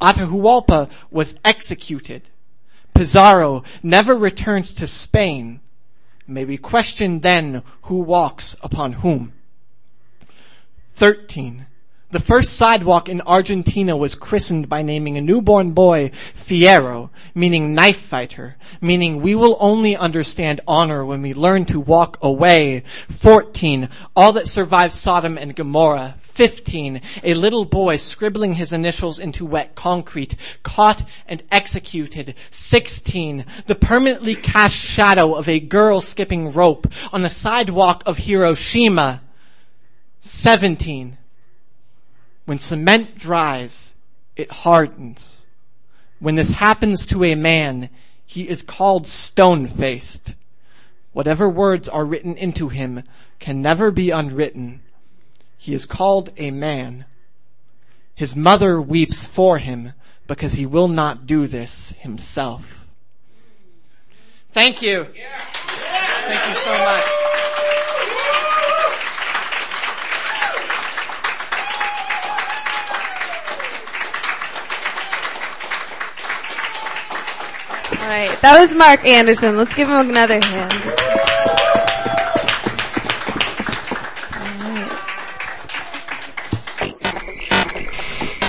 Atahualpa 0.00 0.90
was 1.10 1.36
executed. 1.44 2.22
Pizarro 2.94 3.62
never 3.82 4.14
returned 4.14 4.66
to 4.66 4.86
Spain. 4.86 5.60
May 6.26 6.44
we 6.44 6.56
question 6.56 7.20
then 7.20 7.62
who 7.82 8.00
walks 8.00 8.56
upon 8.62 8.94
whom. 8.94 9.32
13. 10.96 11.66
The 12.14 12.20
first 12.20 12.52
sidewalk 12.52 13.08
in 13.08 13.22
Argentina 13.22 13.96
was 13.96 14.14
christened 14.14 14.68
by 14.68 14.82
naming 14.82 15.18
a 15.18 15.20
newborn 15.20 15.72
boy 15.72 16.12
Fierro, 16.36 17.10
meaning 17.34 17.74
knife 17.74 17.98
fighter, 17.98 18.54
meaning 18.80 19.20
we 19.20 19.34
will 19.34 19.56
only 19.58 19.96
understand 19.96 20.60
honor 20.64 21.04
when 21.04 21.22
we 21.22 21.34
learn 21.34 21.64
to 21.64 21.80
walk 21.80 22.18
away. 22.22 22.84
14. 23.08 23.88
All 24.14 24.32
that 24.34 24.46
survived 24.46 24.92
Sodom 24.92 25.36
and 25.36 25.56
Gomorrah. 25.56 26.14
15. 26.20 27.00
A 27.24 27.34
little 27.34 27.64
boy 27.64 27.96
scribbling 27.96 28.52
his 28.52 28.72
initials 28.72 29.18
into 29.18 29.44
wet 29.44 29.74
concrete, 29.74 30.36
caught 30.62 31.02
and 31.26 31.42
executed. 31.50 32.36
16. 32.52 33.44
The 33.66 33.74
permanently 33.74 34.36
cast 34.36 34.76
shadow 34.76 35.34
of 35.34 35.48
a 35.48 35.58
girl 35.58 36.00
skipping 36.00 36.52
rope 36.52 36.86
on 37.12 37.22
the 37.22 37.28
sidewalk 37.28 38.04
of 38.06 38.18
Hiroshima. 38.18 39.20
17. 40.20 41.18
When 42.44 42.58
cement 42.58 43.16
dries, 43.16 43.94
it 44.36 44.50
hardens. 44.50 45.42
When 46.18 46.34
this 46.34 46.50
happens 46.50 47.06
to 47.06 47.24
a 47.24 47.34
man, 47.34 47.90
he 48.26 48.48
is 48.48 48.62
called 48.62 49.06
stone-faced. 49.06 50.34
Whatever 51.12 51.48
words 51.48 51.88
are 51.88 52.04
written 52.04 52.36
into 52.36 52.68
him 52.68 53.04
can 53.38 53.62
never 53.62 53.90
be 53.90 54.10
unwritten. 54.10 54.82
He 55.56 55.72
is 55.72 55.86
called 55.86 56.30
a 56.36 56.50
man. 56.50 57.04
His 58.14 58.36
mother 58.36 58.80
weeps 58.80 59.26
for 59.26 59.58
him 59.58 59.92
because 60.26 60.54
he 60.54 60.66
will 60.66 60.88
not 60.88 61.26
do 61.26 61.46
this 61.46 61.90
himself. 61.98 62.86
Thank 64.52 64.82
you. 64.82 65.04
Thank 65.04 66.48
you 66.48 66.54
so 66.54 66.72
much. 66.72 67.13
All 78.04 78.10
right, 78.10 78.38
that 78.42 78.60
was 78.60 78.74
Mark 78.74 79.02
Anderson. 79.06 79.56
Let's 79.56 79.74
give 79.74 79.88
him 79.88 80.10
another 80.10 80.38
hand. 80.38 80.72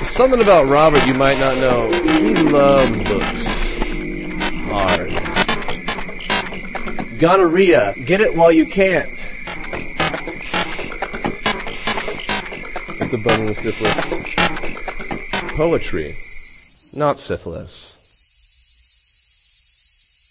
Something 0.03 0.41
about 0.41 0.67
Robert 0.67 1.07
you 1.07 1.13
might 1.13 1.39
not 1.39 1.55
know. 1.59 1.89
He 2.03 2.33
loved 2.51 3.07
books. 3.07 3.47
Hard. 4.67 5.09
Gonorrhea. 7.21 7.93
Get 8.05 8.19
it 8.19 8.35
while 8.35 8.51
you 8.51 8.65
can't. 8.65 9.07
The 13.09 13.47
of 13.47 13.55
syphilis. 13.55 14.35
Poetry. 15.55 16.13
Not 16.99 17.19
syphilis. 17.19 17.84